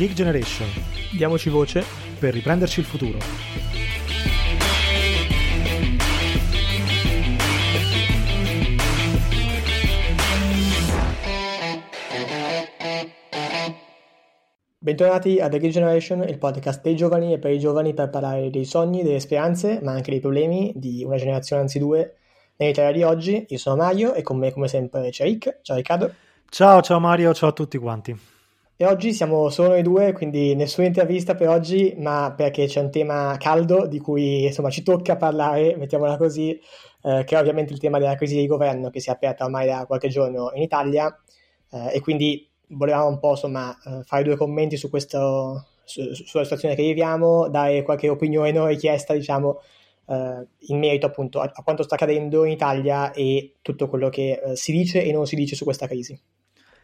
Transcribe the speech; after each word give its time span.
Geek 0.00 0.14
Generation. 0.14 0.66
Diamoci 1.14 1.50
voce 1.50 1.84
per 2.18 2.32
riprenderci 2.32 2.80
il 2.80 2.86
futuro. 2.86 3.18
Bentornati 14.78 15.38
a 15.38 15.50
The 15.50 15.58
Geek 15.58 15.70
Generation, 15.70 16.26
il 16.26 16.38
podcast 16.38 16.80
dei 16.80 16.96
giovani 16.96 17.34
e 17.34 17.38
per 17.38 17.50
i 17.50 17.58
giovani 17.58 17.92
per 17.92 18.08
parlare 18.08 18.48
dei 18.48 18.64
sogni, 18.64 19.02
delle 19.02 19.20
speranze, 19.20 19.80
ma 19.82 19.92
anche 19.92 20.12
dei 20.12 20.20
problemi 20.20 20.72
di 20.76 21.04
una 21.04 21.16
generazione, 21.16 21.60
anzi 21.60 21.78
due, 21.78 22.14
nell'Italia 22.56 22.92
di 22.92 23.02
oggi. 23.02 23.44
Io 23.46 23.58
sono 23.58 23.76
Mario 23.76 24.14
e 24.14 24.22
con 24.22 24.38
me, 24.38 24.50
come 24.50 24.66
sempre, 24.66 25.10
c'è 25.10 25.24
Rick. 25.24 25.58
Ciao 25.60 25.76
Riccardo. 25.76 26.14
Ciao, 26.48 26.80
ciao 26.80 26.98
Mario, 26.98 27.34
ciao 27.34 27.50
a 27.50 27.52
tutti 27.52 27.76
quanti. 27.76 28.38
E 28.82 28.86
oggi 28.86 29.12
siamo 29.12 29.50
solo 29.50 29.68
noi 29.68 29.82
due, 29.82 30.12
quindi 30.12 30.54
nessuna 30.54 30.86
intervista 30.86 31.34
per 31.34 31.50
oggi, 31.50 31.94
ma 31.98 32.32
perché 32.34 32.64
c'è 32.64 32.80
un 32.80 32.90
tema 32.90 33.36
caldo 33.38 33.86
di 33.86 33.98
cui 33.98 34.44
insomma 34.46 34.70
ci 34.70 34.82
tocca 34.82 35.16
parlare, 35.18 35.76
mettiamola 35.76 36.16
così, 36.16 36.58
eh, 37.02 37.24
che 37.24 37.36
è 37.36 37.38
ovviamente 37.38 37.74
il 37.74 37.78
tema 37.78 37.98
della 37.98 38.14
crisi 38.14 38.36
di 38.36 38.46
governo 38.46 38.88
che 38.88 39.00
si 39.00 39.10
è 39.10 39.12
aperta 39.12 39.44
ormai 39.44 39.66
da 39.66 39.84
qualche 39.84 40.08
giorno 40.08 40.50
in 40.54 40.62
Italia 40.62 41.14
eh, 41.70 41.96
e 41.96 42.00
quindi 42.00 42.48
volevamo 42.68 43.08
un 43.08 43.18
po' 43.18 43.32
insomma 43.32 43.76
eh, 43.84 44.02
fare 44.02 44.22
due 44.22 44.36
commenti 44.36 44.78
su 44.78 44.88
questo, 44.88 45.66
su, 45.84 46.14
sulla 46.14 46.44
situazione 46.44 46.74
che 46.74 46.82
viviamo, 46.82 47.50
dare 47.50 47.82
qualche 47.82 48.08
opinione 48.08 48.50
non 48.50 48.66
richiesta, 48.66 49.12
diciamo, 49.12 49.60
eh, 50.06 50.46
in 50.68 50.78
merito 50.78 51.04
appunto 51.04 51.40
a, 51.40 51.50
a, 51.52 51.62
quanto 51.62 51.82
sta 51.82 51.96
accadendo 51.96 52.44
in 52.46 52.52
Italia 52.52 53.12
e 53.12 53.56
tutto 53.60 53.88
quello 53.88 54.08
che 54.08 54.40
eh, 54.42 54.56
si 54.56 54.72
dice 54.72 55.04
e 55.04 55.12
non 55.12 55.26
si 55.26 55.36
dice 55.36 55.54
su 55.54 55.64
questa 55.64 55.86
crisi. 55.86 56.18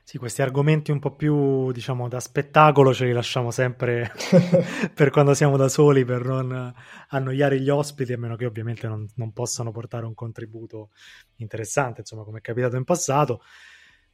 Sì, 0.08 0.18
questi 0.18 0.40
argomenti 0.40 0.92
un 0.92 1.00
po' 1.00 1.16
più, 1.16 1.72
diciamo, 1.72 2.06
da 2.06 2.20
spettacolo 2.20 2.94
ce 2.94 3.06
li 3.06 3.12
lasciamo 3.12 3.50
sempre 3.50 4.12
per 4.94 5.10
quando 5.10 5.34
siamo 5.34 5.56
da 5.56 5.68
soli, 5.68 6.04
per 6.04 6.24
non 6.24 6.72
annoiare 7.08 7.58
gli 7.58 7.68
ospiti, 7.68 8.12
a 8.12 8.16
meno 8.16 8.36
che 8.36 8.46
ovviamente 8.46 8.86
non, 8.86 9.04
non 9.16 9.32
possano 9.32 9.72
portare 9.72 10.06
un 10.06 10.14
contributo 10.14 10.90
interessante, 11.38 12.02
insomma, 12.02 12.22
come 12.22 12.38
è 12.38 12.40
capitato 12.40 12.76
in 12.76 12.84
passato. 12.84 13.42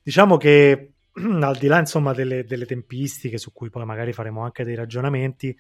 Diciamo 0.03 0.39
che 0.39 0.93
al 1.13 1.59
di 1.59 1.67
là, 1.67 1.79
insomma, 1.79 2.15
delle, 2.15 2.45
delle, 2.45 2.65
tempistiche 2.65 3.37
su 3.37 3.53
cui 3.53 3.69
poi 3.69 3.85
magari 3.85 4.15
faremo 4.15 4.43
anche 4.43 4.65
dei 4.65 4.75
ragionamenti, 4.75 5.55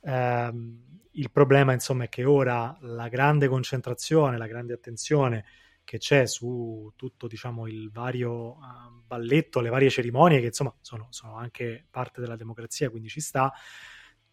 ehm, 0.00 0.82
il 1.10 1.30
problema, 1.30 1.74
insomma, 1.74 2.04
è 2.04 2.08
che 2.08 2.24
ora 2.24 2.74
la 2.80 3.08
grande 3.08 3.48
concentrazione, 3.48 4.38
la 4.38 4.46
grande 4.46 4.72
attenzione 4.72 5.44
che 5.84 5.98
c'è 5.98 6.26
su 6.26 6.92
tutto 6.96 7.26
diciamo, 7.26 7.66
il 7.66 7.90
vario 7.90 8.52
uh, 8.52 9.02
balletto, 9.06 9.60
le 9.60 9.68
varie 9.68 9.90
cerimonie, 9.90 10.40
che 10.40 10.46
insomma 10.46 10.74
sono, 10.80 11.06
sono, 11.10 11.36
anche 11.36 11.86
parte 11.90 12.20
della 12.20 12.36
democrazia, 12.36 12.90
quindi 12.90 13.08
ci 13.08 13.20
sta, 13.20 13.52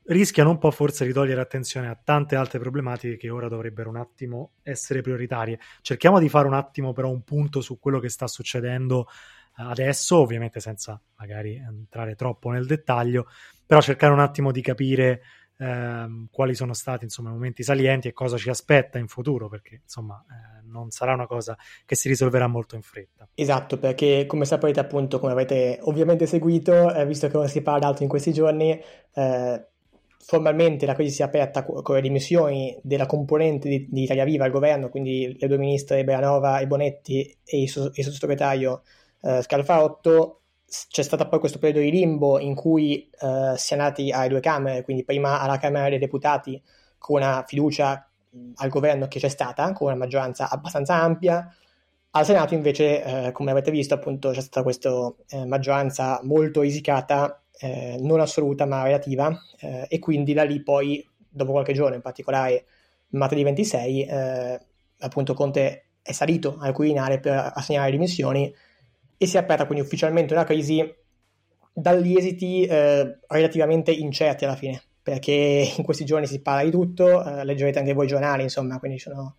rischiano 0.06 0.50
un 0.50 0.58
po' 0.58 0.72
forse 0.72 1.06
di 1.06 1.14
togliere 1.14 1.42
attenzione 1.42 1.88
a 1.90 2.00
tante 2.02 2.36
altre 2.36 2.60
problematiche 2.60 3.18
che 3.18 3.30
ora 3.30 3.48
dovrebbero 3.48 3.90
un 3.90 3.98
attimo 3.98 4.54
essere 4.64 5.02
prioritarie. 5.02 5.60
Cerchiamo 5.82 6.20
di 6.20 6.30
fare 6.30 6.48
un 6.48 6.54
attimo 6.54 6.94
però 6.94 7.10
un 7.10 7.24
punto 7.24 7.62
su 7.62 7.78
quello 7.80 8.00
che 8.00 8.10
sta 8.10 8.28
succedendo 8.28 9.08
adesso, 9.56 10.18
ovviamente 10.18 10.60
senza 10.60 11.00
magari 11.18 11.56
entrare 11.56 12.16
troppo 12.16 12.50
nel 12.50 12.66
dettaglio, 12.66 13.28
però 13.66 13.82
cercare 13.82 14.14
un 14.14 14.20
attimo 14.20 14.52
di 14.52 14.62
capire 14.62 15.22
ehm, 15.62 16.28
quali 16.31 16.56
sono 16.56 16.73
stati 16.73 17.04
insomma, 17.04 17.30
i 17.30 17.34
momenti 17.34 17.64
salienti 17.64 18.08
e 18.08 18.14
cosa 18.14 18.38
ci 18.38 18.50
aspetta 18.50 18.98
in 18.98 19.08
futuro, 19.08 19.48
perché 19.48 19.81
insomma 19.84 20.23
eh, 20.28 20.66
non 20.66 20.90
sarà 20.90 21.14
una 21.14 21.28
cosa 21.28 21.56
che 21.86 21.95
si 21.95 22.08
risolverà 22.08 22.48
molto 22.48 22.76
in 22.76 22.81
fretta. 22.81 23.28
Esatto, 23.36 23.78
perché 23.78 24.25
come 24.25 24.46
saprete 24.46 24.80
appunto, 24.80 25.19
come 25.19 25.31
avete 25.31 25.78
ovviamente 25.84 26.25
seguito, 26.25 26.94
eh, 26.94 27.06
visto 27.06 27.28
che 27.28 27.38
non 27.38 27.47
si 27.47 27.62
parla 27.62 27.88
altro 27.88 28.03
in 28.03 28.09
questi 28.09 28.34
giorni, 28.34 28.80
eh, 29.13 29.66
formalmente 30.24 30.86
la 30.86 30.94
crisi 30.94 31.16
si 31.16 31.22
è 31.22 31.25
aperta 31.25 31.63
con 31.63 31.96
le 31.96 32.02
dimissioni 32.02 32.78
della 32.84 33.06
componente 33.06 33.68
di, 33.68 33.88
di 33.90 34.03
Italia 34.03 34.24
Viva 34.24 34.46
al 34.46 34.52
governo, 34.52 34.90
quindi 34.90 35.36
le 35.40 35.47
due 35.47 35.57
ministre 35.57 36.03
Belanova 36.03 36.59
e 36.59 36.68
Bonetti 36.68 37.38
e 37.44 37.62
il, 37.62 37.69
sottosegretario 37.69 38.81
eh, 39.22 39.41
Scalfarotto 39.41 40.41
c'è 40.88 41.04
stato 41.04 41.28
poi 41.28 41.40
questo 41.40 41.59
periodo 41.59 41.84
di 41.84 41.92
limbo 41.92 42.40
in 42.40 42.56
cui 42.56 43.09
eh, 43.20 43.54
si 43.58 43.74
è 43.74 43.78
andati 43.78 44.12
alle 44.12 44.30
due 44.30 44.40
Camere, 44.40 44.84
quindi 44.84 45.04
prima 45.04 45.42
alla 45.42 45.58
Camera 45.58 45.90
dei 45.90 46.00
Deputati 46.00 46.62
con 46.98 47.18
una 47.18 47.44
fiducia 47.46 48.08
al 48.56 48.70
governo 48.70 49.08
che 49.08 49.20
c'è 49.20 49.28
stata, 49.28 49.74
con 49.74 49.88
una 49.88 49.98
maggioranza 49.98 50.50
abbastanza 50.50 50.96
ampia. 50.96 51.54
Al 52.12 52.26
Senato 52.26 52.54
invece, 52.54 53.04
eh, 53.04 53.31
come 53.34 53.52
avete 53.52 53.72
visto, 53.72 53.94
appunto 53.94 54.31
c'è 54.31 54.40
stata 54.40 54.64
questa 54.64 55.14
eh, 55.30 55.46
maggioranza 55.46 56.22
molto 56.24 56.62
risicata, 56.62 57.42
eh, 57.60 57.98
non 58.00 58.22
assoluta 58.22 58.66
ma 58.66 58.84
relativa, 58.84 59.38
eh, 59.60 59.86
e 59.90 60.00
quindi 60.00 60.34
da 60.34 60.44
lì 60.44 60.62
poi, 60.64 61.06
dopo 61.28 61.52
qualche 61.52 61.74
giorno, 61.74 61.96
in 61.96 62.02
particolare 62.02 62.66
martedì 63.10 63.44
26, 63.44 64.06
eh, 64.06 64.60
appunto 65.00 65.34
Conte 65.34 65.86
è 66.02 66.12
salito 66.14 66.58
al 66.60 66.74
Quirinale 66.74 67.20
per 67.20 67.52
assegnare 67.54 67.88
le 67.88 67.98
dimissioni 67.98 68.54
e 69.22 69.28
si 69.28 69.38
è 69.38 69.40
aperta 69.40 69.68
quindi 69.68 69.84
ufficialmente 69.84 70.34
una 70.34 70.46
crisi 70.46 70.84
dagli 71.72 72.16
esiti 72.18 72.66
eh, 72.66 73.20
relativamente 73.28 73.92
incerti 73.92 74.46
alla 74.46 74.56
fine, 74.56 74.82
perché 75.04 75.72
in 75.78 75.84
questi 75.84 76.06
giorni 76.06 76.26
si 76.26 76.42
parla 76.42 76.64
di 76.64 76.72
tutto, 76.72 77.24
eh, 77.24 77.46
leggerete 77.46 77.78
anche 77.78 77.94
voi 77.94 78.06
i 78.06 78.08
giornali, 78.08 78.42
insomma, 78.42 78.80
quindi 78.80 78.98
ci 78.98 79.10
sono 79.10 79.36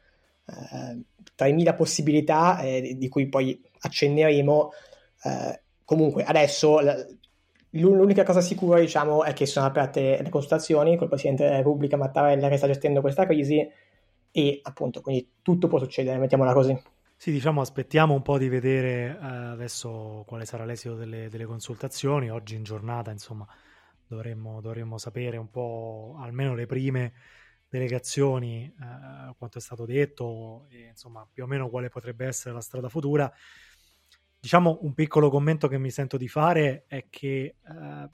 eh, 0.46 1.00
3.000 1.36 1.74
possibilità 1.74 2.60
eh, 2.60 2.94
di 2.96 3.08
cui 3.08 3.28
poi 3.28 3.60
accenneremo. 3.80 4.70
Eh, 5.24 5.60
comunque 5.84 6.22
adesso 6.22 6.78
l'unica 7.70 8.22
cosa 8.22 8.40
sicura 8.40 8.78
diciamo 8.78 9.24
è 9.24 9.32
che 9.32 9.46
sono 9.46 9.66
aperte 9.66 10.22
le 10.22 10.28
consultazioni 10.28 10.94
con 10.94 11.02
il 11.02 11.08
Presidente 11.08 11.42
della 11.42 11.56
Repubblica 11.56 11.96
Mattarella 11.96 12.48
che 12.48 12.56
sta 12.56 12.68
gestendo 12.68 13.00
questa 13.00 13.26
crisi 13.26 13.68
e 14.30 14.60
appunto 14.62 15.00
quindi 15.00 15.28
tutto 15.42 15.66
può 15.66 15.80
succedere, 15.80 16.18
mettiamola 16.18 16.52
così. 16.52 16.80
Sì, 17.22 17.30
diciamo, 17.30 17.60
aspettiamo 17.60 18.14
un 18.14 18.22
po' 18.22 18.36
di 18.36 18.48
vedere 18.48 19.16
eh, 19.16 19.24
adesso 19.24 20.24
quale 20.26 20.44
sarà 20.44 20.64
l'esito 20.64 20.96
delle, 20.96 21.28
delle, 21.28 21.44
consultazioni. 21.44 22.32
Oggi 22.32 22.56
in 22.56 22.64
giornata, 22.64 23.12
insomma, 23.12 23.46
dovremmo, 24.08 24.60
dovremmo 24.60 24.98
sapere 24.98 25.36
un 25.36 25.48
po' 25.48 26.16
almeno 26.18 26.56
le 26.56 26.66
prime 26.66 27.12
delegazioni, 27.68 28.64
eh, 28.64 29.34
quanto 29.38 29.58
è 29.58 29.60
stato 29.60 29.86
detto 29.86 30.66
e 30.68 30.88
insomma 30.88 31.24
più 31.32 31.44
o 31.44 31.46
meno 31.46 31.70
quale 31.70 31.90
potrebbe 31.90 32.26
essere 32.26 32.54
la 32.54 32.60
strada 32.60 32.88
futura. 32.88 33.32
Diciamo 34.40 34.80
un 34.82 34.92
piccolo 34.92 35.30
commento 35.30 35.68
che 35.68 35.78
mi 35.78 35.90
sento 35.90 36.16
di 36.16 36.26
fare 36.26 36.86
è 36.88 37.06
che 37.08 37.54
eh, 37.64 38.10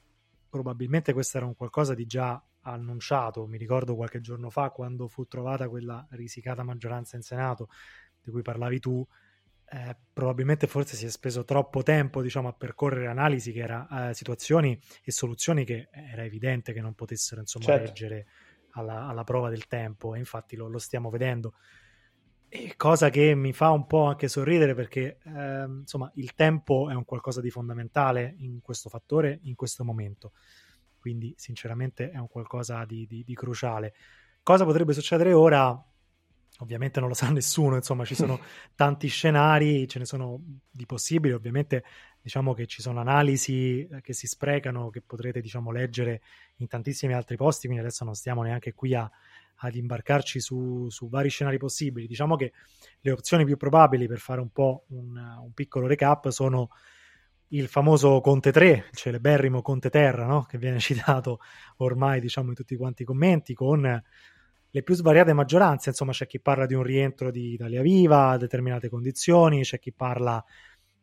probabilmente 0.51 1.15
questo 1.15 1.39
era 1.39 1.47
un 1.47 1.57
qualcosa 1.57 1.95
di 1.95 2.05
già 2.05 2.45
annunciato. 2.61 3.47
Mi 3.47 3.57
ricordo 3.57 3.97
qualche 3.97 4.21
giorno 4.21 4.51
fa 4.51 4.69
quando 4.69 5.09
fu 5.09 5.25
trovata 5.25 5.67
quella 5.71 6.07
risicata 6.11 6.63
maggioranza 6.63 7.17
in 7.17 7.23
Senato 7.23 7.71
di 8.28 8.31
cui 8.31 8.43
parlavi 8.43 8.78
tu, 8.78 9.06
eh, 9.71 9.97
probabilmente 10.12 10.66
forse 10.66 10.97
si 10.97 11.06
è 11.06 11.11
speso 11.11 11.44
troppo 11.44 11.83
tempo 11.83 12.22
diciamo, 12.22 12.49
a 12.49 12.53
percorrere 12.53 13.06
analisi 13.06 13.53
che 13.53 13.61
era, 13.61 14.09
eh, 14.09 14.15
situazioni 14.15 14.78
e 15.03 15.12
soluzioni 15.12 15.65
che 15.65 15.89
era 15.91 16.25
evidente 16.25 16.72
che 16.72 16.81
non 16.81 16.94
potessero 16.94 17.41
insomma, 17.41 17.65
certo. 17.66 17.87
reggere 17.87 18.27
alla, 18.72 19.06
alla, 19.06 19.25
prova 19.25 19.49
del 19.50 19.66
tempo 19.66 20.15
e 20.15 20.19
infatti 20.19 20.56
lo, 20.56 20.69
lo, 20.69 20.78
stiamo 20.78 21.11
vedendo. 21.11 21.55
E 22.49 22.75
cosa 22.77 23.11
che 23.11 23.34
mi 23.34 23.53
fa 23.53 23.71
un 23.71 23.87
po' 23.87 24.05
anche 24.05 24.28
sorridere 24.28 24.75
perché 24.75 25.19
eh, 25.22 25.65
insomma 25.65 26.10
il 26.15 26.34
tempo 26.34 26.89
è 26.89 26.95
un 26.95 27.05
qualcosa 27.05 27.43
di 27.43 27.50
fondamentale 27.50 28.37
in 28.39 28.60
questo 28.62 28.89
fattore, 28.89 29.41
in 29.43 29.55
questo 29.55 29.84
momento. 29.84 30.33
Quindi 30.99 31.34
sinceramente 31.37 32.10
è 32.10 32.16
un 32.16 32.28
qualcosa 32.28 32.84
di, 32.87 33.06
di, 33.06 33.22
di 33.22 33.34
cruciale. 33.34 33.95
Cosa 34.42 34.65
potrebbe 34.65 34.95
succedere 34.95 35.34
ora? 35.34 35.78
Ovviamente 36.59 37.01
non 37.01 37.09
lo 37.09 37.15
sa 37.15 37.28
nessuno, 37.31 37.77
insomma, 37.77 38.05
ci 38.05 38.15
sono 38.15 38.41
tanti 38.75 39.09
scenari, 39.09 39.87
ce 39.87 39.99
ne 39.99 40.05
sono 40.05 40.41
di 40.71 40.87
possibili, 40.87 41.34
ovviamente 41.34 41.84
diciamo 42.21 42.53
che 42.53 42.66
ci 42.66 42.83
sono 42.83 43.01
analisi 43.01 43.87
eh, 43.87 44.01
che 44.01 44.13
si 44.13 44.27
sprecano, 44.27 44.91
che 44.91 45.01
potrete 45.01 45.41
diciamo 45.41 45.71
leggere 45.71 46.21
in 46.57 46.66
tantissimi 46.66 47.15
altri 47.15 47.37
posti, 47.37 47.66
quindi 47.66 47.84
adesso 47.84 48.05
non 48.05 48.15
stiamo 48.15 48.43
neanche 48.43 48.75
qui 48.75 48.95
a, 48.95 49.10
ad 49.60 49.75
imbarcarci 49.75 50.41
su, 50.41 50.89
su, 50.91 51.09
vari 51.09 51.31
scenari 51.31 51.59
possibili. 51.59 52.07
Diciamo 52.07 52.37
che 52.37 52.53
le 53.01 53.11
opzioni 53.11 53.45
più 53.45 53.57
probabili 53.57 54.07
per 54.07 54.19
fare 54.19 54.41
un 54.41 54.51
po' 54.51 54.84
un, 54.89 55.16
un 55.16 55.53
piccolo 55.53 55.87
recap 55.87 56.28
sono 56.28 56.71
il 57.53 57.69
famoso 57.69 58.21
Conte 58.21 58.53
3, 58.53 58.69
il 58.91 58.97
celeberrimo 58.97 59.63
Conte 59.63 59.91
Terra, 59.91 60.27
no? 60.27 60.45
che 60.45 60.59
viene 60.59 60.78
citato 60.81 61.41
ormai 61.78 62.21
diciamo 62.21 62.49
in 62.49 62.54
tutti 62.54 62.77
quanti 62.77 63.03
i 63.03 63.07
commenti, 63.07 63.54
con 63.54 64.03
le 64.70 64.82
più 64.82 64.94
svariate 64.94 65.32
maggioranze, 65.32 65.91
insomma 65.91 66.12
c'è 66.12 66.26
chi 66.26 66.41
parla 66.41 66.66
di 66.66 66.74
un 66.74 66.82
rientro 66.82 67.30
di 67.30 67.54
Italia 67.54 67.82
Viva 67.82 68.30
a 68.30 68.36
determinate 68.36 68.88
condizioni, 68.88 69.62
c'è 69.62 69.78
chi 69.78 69.92
parla 69.92 70.44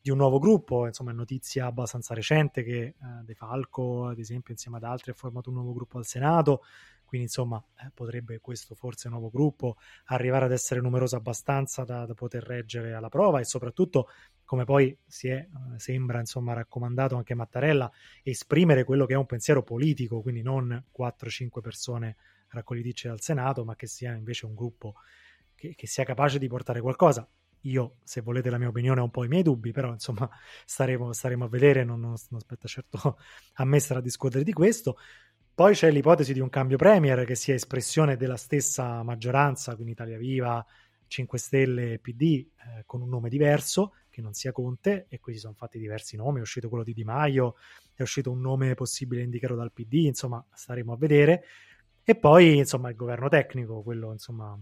di 0.06 0.12
un 0.12 0.18
nuovo 0.18 0.38
gruppo, 0.38 0.86
insomma 0.86 1.10
è 1.10 1.14
notizia 1.16 1.66
abbastanza 1.66 2.14
recente 2.14 2.62
che 2.64 2.80
eh, 2.80 2.96
De 3.24 3.34
Falco, 3.34 4.06
ad 4.06 4.20
esempio, 4.20 4.54
insieme 4.54 4.78
ad 4.78 4.84
altri 4.84 5.10
ha 5.10 5.16
formato 5.16 5.50
un 5.50 5.56
nuovo 5.56 5.74
gruppo 5.74 5.98
al 5.98 6.06
Senato, 6.06 6.62
quindi 7.06 7.26
insomma 7.26 7.64
eh, 7.84 7.90
potrebbe 7.92 8.40
questo 8.40 8.76
forse 8.76 9.10
nuovo 9.10 9.32
gruppo 9.32 9.78
arrivare 10.06 10.46
ad 10.46 10.52
essere 10.52 10.80
numeroso 10.80 11.16
abbastanza 11.16 11.84
da, 11.84 12.06
da, 12.06 12.14
poter 12.14 12.44
reggere 12.44 12.94
alla 12.94 13.10
prova 13.10 13.40
e 13.40 13.46
soprattutto 13.46 14.10
come 14.44 14.64
poi 14.64 14.96
si 15.08 15.28
è, 15.28 15.38
eh, 15.38 15.80
sembra 15.80 16.20
insomma 16.20 16.54
raccomandato 16.54 17.16
anche 17.16 17.34
Mattarella, 17.34 17.92
esprimere 18.22 18.84
quello 18.84 19.08
che 19.08 19.14
è 19.14 19.18
un 19.18 19.26
pensiero 19.26 19.64
politico, 19.64 20.22
quindi 20.22 20.44
non 20.44 20.84
4-5 20.96 21.62
persone 21.62 22.16
raccogliticce 22.56 23.08
dal 23.08 23.22
Senato, 23.22 23.64
ma 23.64 23.76
che 23.76 23.88
sia 23.88 24.14
invece 24.14 24.46
un 24.46 24.56
gruppo 24.56 24.96
che, 25.56 25.76
che, 25.76 25.88
sia 25.88 26.04
capace 26.04 26.40
di 26.40 26.48
portare 26.48 26.82
qualcosa. 26.82 27.28
Io, 27.62 27.98
se 28.04 28.22
volete 28.22 28.50
la 28.50 28.58
mia 28.58 28.68
opinione, 28.68 29.00
ho 29.00 29.04
un 29.04 29.12
po' 29.12 29.24
i 29.24 29.28
miei 29.28 29.44
dubbi, 29.44 29.72
però 29.72 29.92
insomma 29.92 30.30
staremo, 30.66 31.14
staremo 31.14 31.46
a 31.46 31.48
vedere, 31.50 31.84
non, 31.84 32.00
non, 32.00 32.16
non 32.30 32.40
aspetta 32.40 32.68
certo 32.68 33.18
a 33.56 33.66
me 33.66 33.80
sarà 33.80 34.00
a 34.00 34.04
discutere 34.04 34.44
di 34.44 34.54
questo. 34.54 34.98
Poi 35.54 35.74
c'è 35.74 35.90
l'ipotesi 35.90 36.34
di 36.34 36.42
un 36.42 36.50
cambio 36.50 36.78
premier 36.78 37.24
che 37.24 37.36
sia 37.36 37.54
espressione 37.54 38.18
della 38.18 38.36
stessa 38.36 39.04
maggioranza, 39.04 39.74
quindi 39.76 39.94
Italia 39.94 40.18
Viva, 40.18 40.66
5 41.08 41.38
Stelle 41.38 41.94
e 41.94 42.00
PD, 42.00 42.24
eh, 42.24 42.84
con 42.86 43.02
un 43.02 43.08
nome 43.08 43.30
diverso, 43.30 43.94
che 44.10 44.22
non 44.22 44.34
sia 44.34 44.52
Conte, 44.52 45.06
e 45.10 45.20
qui 45.20 45.34
si 45.34 45.40
sono 45.40 45.54
fatti 45.54 45.80
diversi 45.80 46.16
nomi, 46.16 46.40
è 46.40 46.42
uscito 46.42 46.70
quello 46.70 46.84
di 46.84 46.94
Di 46.94 47.04
Maio, 47.04 47.56
è 47.94 48.02
uscito 48.02 48.32
un 48.32 48.42
nome 48.42 48.74
possibile 48.74 49.22
indicato 49.22 49.56
dal 49.56 49.72
PD, 49.72 50.06
insomma 50.06 50.46
staremo 50.54 50.94
a 50.94 50.98
vedere, 50.98 51.44
e 52.06 52.16
poi 52.16 52.58
insomma 52.58 52.90
il 52.90 52.96
governo 52.96 53.28
tecnico, 53.28 53.82
quello 53.82 54.12
insomma 54.12 54.58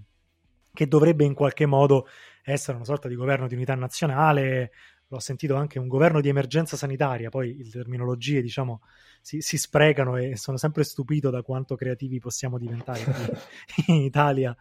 che 0.74 0.88
dovrebbe 0.88 1.25
in 1.25 1.34
qualche 1.34 1.66
modo 1.66 2.07
essere 2.42 2.78
una 2.78 2.86
sorta 2.86 3.10
di 3.10 3.16
governo 3.16 3.48
di 3.48 3.54
unità 3.54 3.75
nazionale, 3.75 4.72
l'ho 5.07 5.19
sentito 5.19 5.56
anche 5.56 5.78
un 5.78 5.88
governo 5.88 6.22
di 6.22 6.30
emergenza 6.30 6.78
sanitaria, 6.78 7.30
poi 7.30 7.62
le 7.62 7.69
terminologie 7.69 8.42
diciamo 8.42 8.81
si, 9.22 9.42
si 9.42 9.57
sprecano 9.57 10.16
e 10.16 10.38
sono 10.38 10.57
sempre 10.57 10.86
stupito 10.86 11.30
da 11.30 11.42
quanto 11.42 11.75
creativi 11.75 12.18
possiamo 12.19 12.57
diventare 12.57 13.01
in 13.88 13.96
Italia 13.96 14.56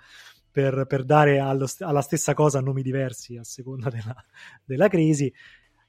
per, 0.50 0.84
per 0.86 1.04
dare 1.04 1.38
allo, 1.38 1.66
alla 1.78 2.02
stessa 2.02 2.34
cosa 2.34 2.60
nomi 2.60 2.82
diversi 2.82 3.36
a 3.36 3.44
seconda 3.44 3.88
della, 3.88 4.24
della 4.64 4.88
crisi 4.88 5.32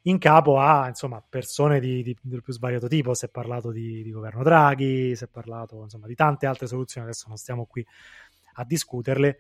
in 0.04 0.18
capo 0.18 0.60
a 0.60 0.88
insomma, 0.88 1.24
persone 1.28 1.80
di, 1.80 2.02
di, 2.04 2.18
del 2.22 2.42
più 2.42 2.54
svariato 2.54 2.88
tipo. 2.88 3.14
Si 3.14 3.26
è 3.26 3.30
parlato 3.30 3.72
di, 3.72 4.04
di, 4.04 4.12
governo 4.12 4.44
Draghi, 4.44 5.16
si 5.16 5.24
è 5.24 5.28
parlato 5.28 5.82
insomma, 5.84 6.08
di 6.08 6.16
tante 6.16 6.46
altre 6.46 6.68
soluzioni, 6.68 7.08
adesso 7.08 7.28
non 7.28 7.38
stiamo 7.38 7.66
qui 7.66 7.86
a 8.56 8.66
discuterle. 8.66 9.40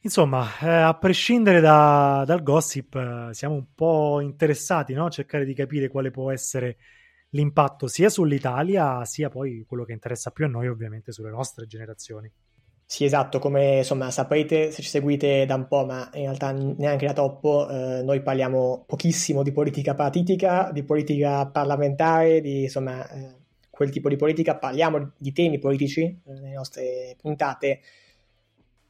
Insomma, 0.00 0.46
eh, 0.60 0.68
a 0.68 0.94
prescindere 0.94 1.60
da, 1.60 2.22
dal 2.26 2.42
gossip, 2.42 2.94
eh, 2.94 3.34
siamo 3.34 3.54
un 3.54 3.74
po' 3.74 4.20
interessati 4.20 4.94
no? 4.94 5.06
a 5.06 5.10
cercare 5.10 5.44
di 5.44 5.54
capire 5.54 5.88
quale 5.88 6.10
può 6.10 6.30
essere 6.30 6.78
l'impatto 7.30 7.88
sia 7.88 8.08
sull'Italia, 8.08 9.04
sia 9.04 9.28
poi 9.28 9.64
quello 9.66 9.84
che 9.84 9.92
interessa 9.92 10.30
più 10.30 10.44
a 10.44 10.48
noi, 10.48 10.68
ovviamente, 10.68 11.12
sulle 11.12 11.30
nostre 11.30 11.66
generazioni. 11.66 12.30
Sì, 12.90 13.04
esatto, 13.04 13.38
come 13.38 13.78
insomma 13.78 14.10
saprete 14.10 14.70
se 14.70 14.80
ci 14.80 14.88
seguite 14.88 15.44
da 15.44 15.56
un 15.56 15.66
po', 15.68 15.84
ma 15.84 16.08
in 16.14 16.22
realtà 16.22 16.52
neanche 16.52 17.04
da 17.06 17.12
troppo, 17.12 17.68
eh, 17.68 18.02
noi 18.02 18.22
parliamo 18.22 18.84
pochissimo 18.86 19.42
di 19.42 19.52
politica 19.52 19.94
partitica, 19.94 20.70
di 20.72 20.82
politica 20.82 21.46
parlamentare, 21.48 22.40
di 22.40 22.62
insomma 22.62 23.06
eh, 23.10 23.34
quel 23.68 23.90
tipo 23.90 24.08
di 24.08 24.16
politica, 24.16 24.56
parliamo 24.56 25.12
di 25.18 25.32
temi 25.32 25.58
politici 25.58 26.00
eh, 26.00 26.32
nelle 26.32 26.54
nostre 26.54 27.14
puntate, 27.20 27.80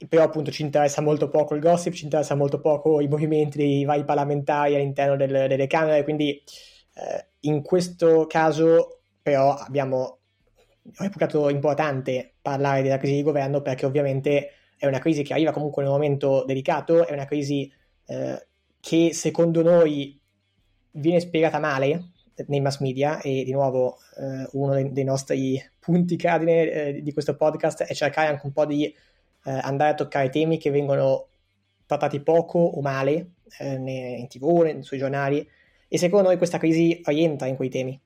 però 0.08 0.22
appunto 0.22 0.52
ci 0.52 0.62
interessa 0.62 1.02
molto 1.02 1.28
poco 1.28 1.56
il 1.56 1.60
gossip, 1.60 1.92
ci 1.92 2.04
interessa 2.04 2.36
molto 2.36 2.60
poco 2.60 3.00
i 3.00 3.08
movimenti 3.08 3.58
dei 3.58 3.84
vari 3.84 4.04
parlamentari 4.04 4.76
all'interno 4.76 5.16
del, 5.16 5.48
delle 5.48 5.66
Camere, 5.66 6.04
quindi 6.04 6.40
eh, 6.94 7.26
in 7.40 7.62
questo 7.62 8.26
caso 8.28 9.00
però 9.20 9.54
abbiamo 9.54 10.17
ho 10.96 11.02
reputato 11.02 11.48
importante 11.48 12.34
parlare 12.40 12.82
della 12.82 12.96
crisi 12.96 13.16
di 13.16 13.22
governo 13.22 13.60
perché 13.60 13.86
ovviamente 13.86 14.50
è 14.76 14.86
una 14.86 14.98
crisi 14.98 15.22
che 15.22 15.32
arriva 15.32 15.52
comunque 15.52 15.82
in 15.82 15.88
un 15.88 15.94
momento 15.94 16.44
delicato, 16.46 17.06
è 17.06 17.12
una 17.12 17.24
crisi 17.24 17.70
eh, 18.06 18.46
che 18.80 19.12
secondo 19.12 19.62
noi 19.62 20.18
viene 20.92 21.20
spiegata 21.20 21.58
male 21.58 22.10
nei 22.46 22.60
mass 22.60 22.78
media 22.78 23.20
e 23.20 23.42
di 23.44 23.52
nuovo 23.52 23.98
eh, 24.16 24.48
uno 24.52 24.74
dei, 24.74 24.92
dei, 24.92 25.04
nostri 25.04 25.60
punti 25.78 26.16
cardine 26.16 26.70
eh, 26.70 27.02
di 27.02 27.12
questo 27.12 27.36
podcast 27.36 27.82
è 27.82 27.92
cercare 27.94 28.28
anche 28.28 28.46
un 28.46 28.52
po' 28.52 28.64
di 28.64 28.84
eh, 28.86 28.94
andare 29.50 29.90
a 29.90 29.94
toccare 29.94 30.30
temi 30.30 30.58
che 30.58 30.70
vengono 30.70 31.26
trattati 31.86 32.20
poco 32.20 32.58
o 32.58 32.80
male 32.80 33.32
eh, 33.58 33.74
in 33.74 34.28
tv, 34.28 34.78
sui 34.80 34.98
giornali 34.98 35.46
e 35.88 35.98
secondo 35.98 36.28
noi 36.28 36.36
questa 36.36 36.58
crisi 36.58 37.00
rientra 37.04 37.48
in 37.48 37.56
quei 37.56 37.70
temi 37.70 38.00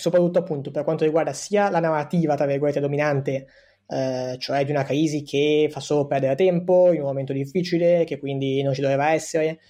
soprattutto 0.00 0.38
appunto 0.38 0.70
per 0.70 0.84
quanto 0.84 1.04
riguarda 1.04 1.32
sia 1.32 1.70
la 1.70 1.80
narrativa, 1.80 2.34
tra 2.34 2.46
virgolette, 2.46 2.80
dominante, 2.80 3.46
eh, 3.86 4.36
cioè 4.38 4.64
di 4.64 4.70
una 4.70 4.84
crisi 4.84 5.22
che 5.22 5.68
fa 5.70 5.80
solo 5.80 6.06
perdere 6.06 6.34
tempo 6.36 6.92
in 6.92 7.00
un 7.00 7.06
momento 7.06 7.32
difficile, 7.32 8.04
che 8.04 8.18
quindi 8.18 8.62
non 8.62 8.72
ci 8.72 8.80
doveva 8.80 9.12
essere, 9.12 9.60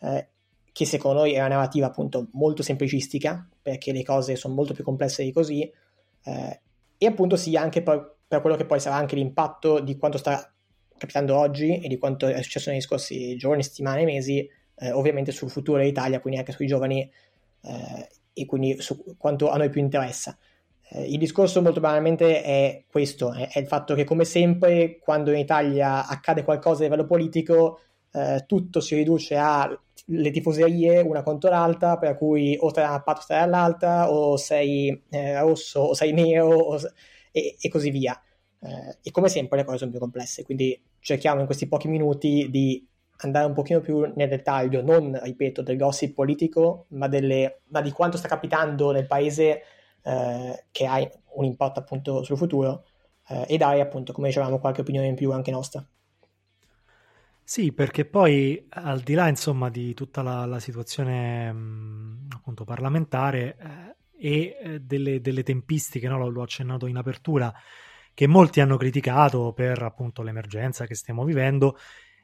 eh, 0.00 0.28
che 0.72 0.84
secondo 0.86 1.20
noi 1.20 1.32
è 1.32 1.38
una 1.38 1.48
narrativa 1.48 1.86
appunto 1.86 2.28
molto 2.32 2.62
semplicistica, 2.62 3.46
perché 3.60 3.92
le 3.92 4.04
cose 4.04 4.36
sono 4.36 4.54
molto 4.54 4.74
più 4.74 4.84
complesse 4.84 5.24
di 5.24 5.32
così, 5.32 5.62
eh, 6.24 6.60
e 6.98 7.06
appunto 7.06 7.36
sia 7.36 7.60
anche 7.60 7.82
per, 7.82 8.16
per, 8.28 8.40
quello 8.40 8.56
che 8.56 8.66
poi 8.66 8.78
sarà 8.78 8.96
anche 8.96 9.16
l'impatto 9.16 9.80
di 9.80 9.96
quanto 9.96 10.18
sta 10.18 10.52
capitando 10.96 11.36
oggi 11.36 11.80
e 11.80 11.88
di 11.88 11.98
quanto 11.98 12.28
è 12.28 12.40
successo 12.42 12.70
negli 12.70 12.80
scorsi 12.80 13.36
giorni, 13.36 13.62
settimane, 13.64 14.04
mesi, 14.04 14.48
eh, 14.76 14.92
ovviamente 14.92 15.32
sul 15.32 15.50
futuro 15.50 15.78
dell'Italia, 15.78 16.20
quindi 16.20 16.38
anche 16.38 16.52
sui 16.52 16.66
giovani 16.66 17.00
eh, 17.00 18.08
e 18.32 18.46
quindi 18.46 18.80
su 18.80 19.16
quanto 19.16 19.50
a 19.50 19.56
noi 19.56 19.70
più 19.70 19.80
interessa. 19.80 20.36
Eh, 20.88 21.10
il 21.10 21.18
discorso 21.18 21.62
molto 21.62 21.80
banalmente 21.80 22.42
è 22.42 22.84
questo, 22.86 23.32
è, 23.32 23.58
il 23.58 23.66
fatto 23.66 23.94
che 23.94 24.04
come 24.04 24.24
sempre 24.24 24.98
quando 24.98 25.32
in 25.32 25.38
Italia 25.38 26.06
accade 26.06 26.44
qualcosa 26.44 26.80
a 26.80 26.84
livello 26.84 27.06
politico 27.06 27.80
eh, 28.12 28.44
tutto 28.46 28.80
si 28.80 28.94
riduce 28.94 29.36
alle 29.36 30.30
tifoserie 30.30 31.00
una 31.00 31.22
contro 31.22 31.50
l'altra, 31.50 31.96
per 31.96 32.16
cui 32.16 32.56
o 32.60 32.70
da 32.70 32.88
una 32.88 33.02
parte 33.02 33.20
o 33.20 33.24
stai 33.24 33.40
dall'altra, 33.40 34.12
o 34.12 34.36
sei 34.36 35.02
eh, 35.10 35.40
rosso 35.40 35.80
o 35.80 35.94
sei 35.94 36.12
nero 36.12 36.48
o, 36.48 36.78
e, 37.30 37.56
e, 37.58 37.68
così 37.70 37.90
via. 37.90 38.20
Eh, 38.60 38.98
e 39.02 39.10
come 39.10 39.28
sempre 39.28 39.58
le 39.58 39.64
cose 39.64 39.78
sono 39.78 39.90
più 39.90 39.98
complesse, 39.98 40.44
quindi 40.44 40.80
cerchiamo 41.00 41.40
in 41.40 41.46
questi 41.46 41.66
pochi 41.66 41.88
minuti 41.88 42.48
di 42.50 42.86
andare 43.22 43.46
un 43.46 43.52
pochino 43.52 43.80
più 43.80 44.12
nel 44.14 44.28
dettaglio, 44.28 44.82
non, 44.82 45.18
ripeto, 45.22 45.62
del 45.62 45.76
gossip 45.76 46.14
politico, 46.14 46.86
ma, 46.90 47.08
delle, 47.08 47.62
ma 47.68 47.80
di 47.80 47.90
quanto 47.92 48.16
sta 48.16 48.28
capitando 48.28 48.90
nel 48.90 49.06
paese 49.06 49.62
eh, 50.02 50.64
che 50.70 50.86
ha 50.86 50.98
un 51.34 51.44
impatto 51.44 51.80
appunto 51.80 52.22
sul 52.22 52.36
futuro 52.36 52.84
eh, 53.28 53.44
e 53.48 53.56
dare 53.56 53.80
appunto, 53.80 54.12
come 54.12 54.28
dicevamo, 54.28 54.58
qualche 54.58 54.80
opinione 54.80 55.06
in 55.06 55.14
più 55.14 55.32
anche 55.32 55.50
nostra. 55.50 55.84
Sì, 57.44 57.72
perché 57.72 58.04
poi 58.04 58.66
al 58.70 59.00
di 59.00 59.14
là 59.14 59.28
insomma 59.28 59.68
di 59.68 59.94
tutta 59.94 60.22
la, 60.22 60.46
la 60.46 60.60
situazione 60.60 61.52
mh, 61.52 62.28
appunto 62.34 62.64
parlamentare 62.64 63.56
eh, 63.58 63.96
e 64.16 64.56
eh, 64.62 64.80
delle, 64.80 65.20
delle, 65.20 65.42
tempistiche, 65.42 66.08
no? 66.08 66.28
l'ho 66.28 66.42
accennato 66.42 66.86
in 66.86 66.96
apertura, 66.96 67.52
che 68.14 68.26
molti 68.26 68.60
hanno 68.60 68.76
criticato 68.76 69.52
per 69.52 69.82
appunto 69.82 70.22
l'emergenza 70.22 70.86
che 70.86 70.94
stiamo 70.94 71.24
vivendo, 71.24 71.76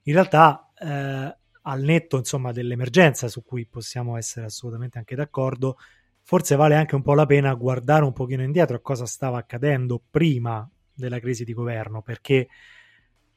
in 0.09 0.15
realtà 0.15 0.71
eh, 0.79 1.37
al 1.63 1.83
netto 1.83 2.17
insomma, 2.17 2.51
dell'emergenza 2.51 3.29
su 3.29 3.45
cui 3.45 3.67
possiamo 3.67 4.17
essere 4.17 4.47
assolutamente 4.47 4.97
anche 4.97 5.15
d'accordo, 5.15 5.77
forse 6.23 6.57
vale 6.57 6.77
anche 6.77 6.95
un 6.95 7.03
po' 7.03 7.15
la 7.15 7.27
pena 7.27 7.53
guardare 7.55 8.05
un 8.05 8.15
pochino 8.15 8.43
indietro 8.43 8.77
a 8.77 8.81
cosa 8.81 9.05
stava 9.05 9.37
accadendo 9.39 10.03
prima 10.11 10.69
della 10.95 11.21
crisi 11.21 11.45
di 11.45 11.53
governo, 11.53 12.01
perché 12.01 12.49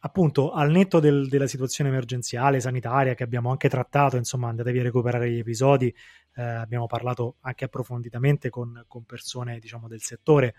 appunto 0.04 0.52
al 0.52 0.72
netto 0.72 1.02
del, 1.02 1.28
della 1.28 1.46
situazione 1.46 1.90
emergenziale 1.90 2.62
sanitaria 2.62 3.16
che 3.16 3.24
abbiamo 3.24 3.52
anche 3.52 3.68
trattato, 3.68 4.16
insomma 4.16 4.48
andatevi 4.48 4.80
a 4.80 4.84
recuperare 4.84 5.30
gli 5.30 5.40
episodi, 5.40 5.94
eh, 6.36 6.42
abbiamo 6.42 6.88
parlato 6.88 7.36
anche 7.42 7.66
approfonditamente 7.66 8.50
con, 8.50 8.86
con 8.88 9.04
persone 9.04 9.60
diciamo 9.60 9.90
del 9.90 10.02
settore 10.02 10.56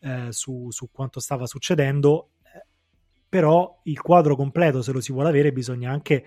eh, 0.00 0.28
su, 0.30 0.70
su, 0.70 0.90
quanto 0.90 1.20
stava 1.20 1.46
succedendo, 1.46 2.30
però 3.36 3.80
il 3.82 4.00
quadro 4.00 4.34
completo, 4.34 4.80
se 4.80 4.92
lo 4.92 5.00
si 5.02 5.12
vuole 5.12 5.28
avere, 5.28 5.52
bisogna 5.52 5.90
anche 5.90 6.24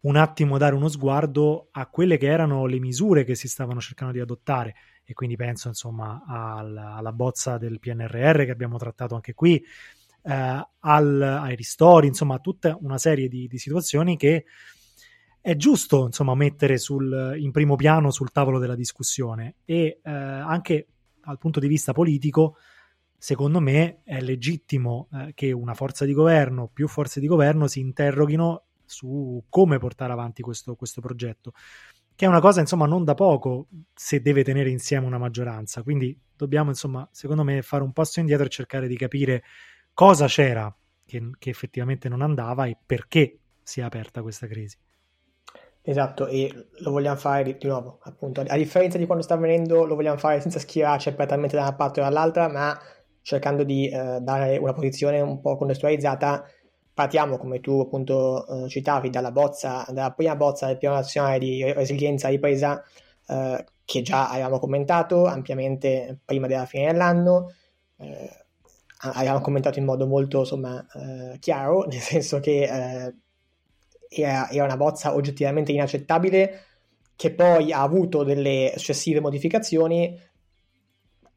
un 0.00 0.16
attimo 0.16 0.58
dare 0.58 0.74
uno 0.74 0.88
sguardo 0.88 1.68
a 1.70 1.86
quelle 1.86 2.18
che 2.18 2.26
erano 2.26 2.66
le 2.66 2.78
misure 2.78 3.24
che 3.24 3.34
si 3.34 3.48
stavano 3.48 3.80
cercando 3.80 4.12
di 4.12 4.20
adottare. 4.20 4.74
E 5.02 5.14
quindi 5.14 5.36
penso 5.36 5.68
insomma 5.68 6.22
alla, 6.28 6.96
alla 6.96 7.12
bozza 7.12 7.56
del 7.56 7.80
PNRR 7.80 8.44
che 8.44 8.50
abbiamo 8.50 8.76
trattato 8.76 9.14
anche 9.14 9.32
qui, 9.32 9.56
eh, 9.56 10.68
al, 10.80 11.22
ai 11.22 11.56
ristori, 11.56 12.08
insomma 12.08 12.38
tutta 12.40 12.76
una 12.82 12.98
serie 12.98 13.28
di, 13.28 13.46
di 13.48 13.56
situazioni 13.56 14.18
che 14.18 14.44
è 15.40 15.56
giusto 15.56 16.04
insomma 16.04 16.34
mettere 16.34 16.76
sul, 16.76 17.36
in 17.38 17.52
primo 17.52 17.74
piano 17.74 18.10
sul 18.10 18.32
tavolo 18.32 18.58
della 18.58 18.76
discussione. 18.76 19.54
E 19.64 20.00
eh, 20.04 20.10
anche 20.10 20.88
dal 21.24 21.38
punto 21.38 21.58
di 21.58 21.68
vista 21.68 21.94
politico 21.94 22.56
secondo 23.20 23.60
me 23.60 24.00
è 24.02 24.18
legittimo 24.22 25.08
eh, 25.12 25.32
che 25.34 25.52
una 25.52 25.74
forza 25.74 26.06
di 26.06 26.14
governo, 26.14 26.70
più 26.72 26.88
forze 26.88 27.20
di 27.20 27.26
governo 27.26 27.66
si 27.66 27.78
interroghino 27.78 28.64
su 28.86 29.44
come 29.50 29.76
portare 29.78 30.10
avanti 30.10 30.40
questo, 30.40 30.74
questo 30.74 31.02
progetto, 31.02 31.52
che 32.14 32.24
è 32.24 32.28
una 32.28 32.40
cosa 32.40 32.60
insomma 32.60 32.86
non 32.86 33.04
da 33.04 33.12
poco 33.12 33.66
se 33.92 34.22
deve 34.22 34.42
tenere 34.42 34.70
insieme 34.70 35.04
una 35.04 35.18
maggioranza, 35.18 35.82
quindi 35.82 36.18
dobbiamo 36.34 36.70
insomma 36.70 37.06
secondo 37.12 37.44
me 37.44 37.60
fare 37.60 37.82
un 37.82 37.92
passo 37.92 38.20
indietro 38.20 38.46
e 38.46 38.48
cercare 38.48 38.88
di 38.88 38.96
capire 38.96 39.42
cosa 39.92 40.26
c'era 40.26 40.74
che, 41.04 41.30
che 41.38 41.50
effettivamente 41.50 42.08
non 42.08 42.22
andava 42.22 42.64
e 42.64 42.78
perché 42.84 43.38
si 43.62 43.80
è 43.80 43.82
aperta 43.82 44.22
questa 44.22 44.46
crisi. 44.46 44.78
Esatto, 45.82 46.26
e 46.26 46.68
lo 46.78 46.90
vogliamo 46.90 47.16
fare 47.16 47.42
di, 47.42 47.56
nuovo, 47.66 47.98
appunto, 48.02 48.42
a 48.46 48.56
differenza 48.56 48.96
di 48.96 49.04
quando 49.04 49.24
sta 49.24 49.34
avvenendo, 49.34 49.84
lo 49.84 49.94
vogliamo 49.94 50.18
fare 50.18 50.40
senza 50.40 50.58
schierarci 50.58 51.10
apertamente 51.10 51.56
da 51.56 51.62
una 51.62 51.74
parte 51.74 52.00
o 52.00 52.04
dall'altra, 52.04 52.48
ma 52.48 52.78
cercando 53.22 53.64
di 53.64 53.88
eh, 53.88 54.18
dare 54.20 54.56
una 54.56 54.72
posizione 54.72 55.20
un 55.20 55.40
po' 55.40 55.56
contestualizzata. 55.56 56.44
Partiamo, 56.92 57.38
come 57.38 57.60
tu 57.60 57.80
appunto 57.80 58.64
eh, 58.64 58.68
citavi, 58.68 59.10
dalla 59.10 59.32
bozza, 59.32 59.86
dalla 59.88 60.12
prima 60.12 60.36
bozza 60.36 60.66
del 60.66 60.78
piano 60.78 60.96
nazionale 60.96 61.38
di 61.38 61.72
resilienza 61.72 62.28
e 62.28 62.30
ripresa, 62.32 62.82
eh, 63.26 63.64
che 63.84 64.02
già 64.02 64.30
avevamo 64.30 64.58
commentato 64.58 65.26
ampiamente 65.26 66.18
prima 66.24 66.46
della 66.46 66.66
fine 66.66 66.92
dell'anno. 66.92 67.52
Eh, 67.96 68.30
avevamo 69.02 69.40
commentato 69.40 69.78
in 69.78 69.84
modo 69.84 70.06
molto 70.06 70.40
insomma, 70.40 70.84
eh, 70.94 71.38
chiaro, 71.38 71.84
nel 71.90 72.00
senso 72.00 72.40
che 72.40 72.62
eh, 72.62 73.14
era, 74.08 74.50
era 74.50 74.64
una 74.64 74.76
bozza 74.76 75.14
oggettivamente 75.14 75.72
inaccettabile, 75.72 76.64
che 77.16 77.32
poi 77.32 77.72
ha 77.72 77.82
avuto 77.82 78.24
delle 78.24 78.72
successive 78.76 79.20
modificazioni 79.20 80.18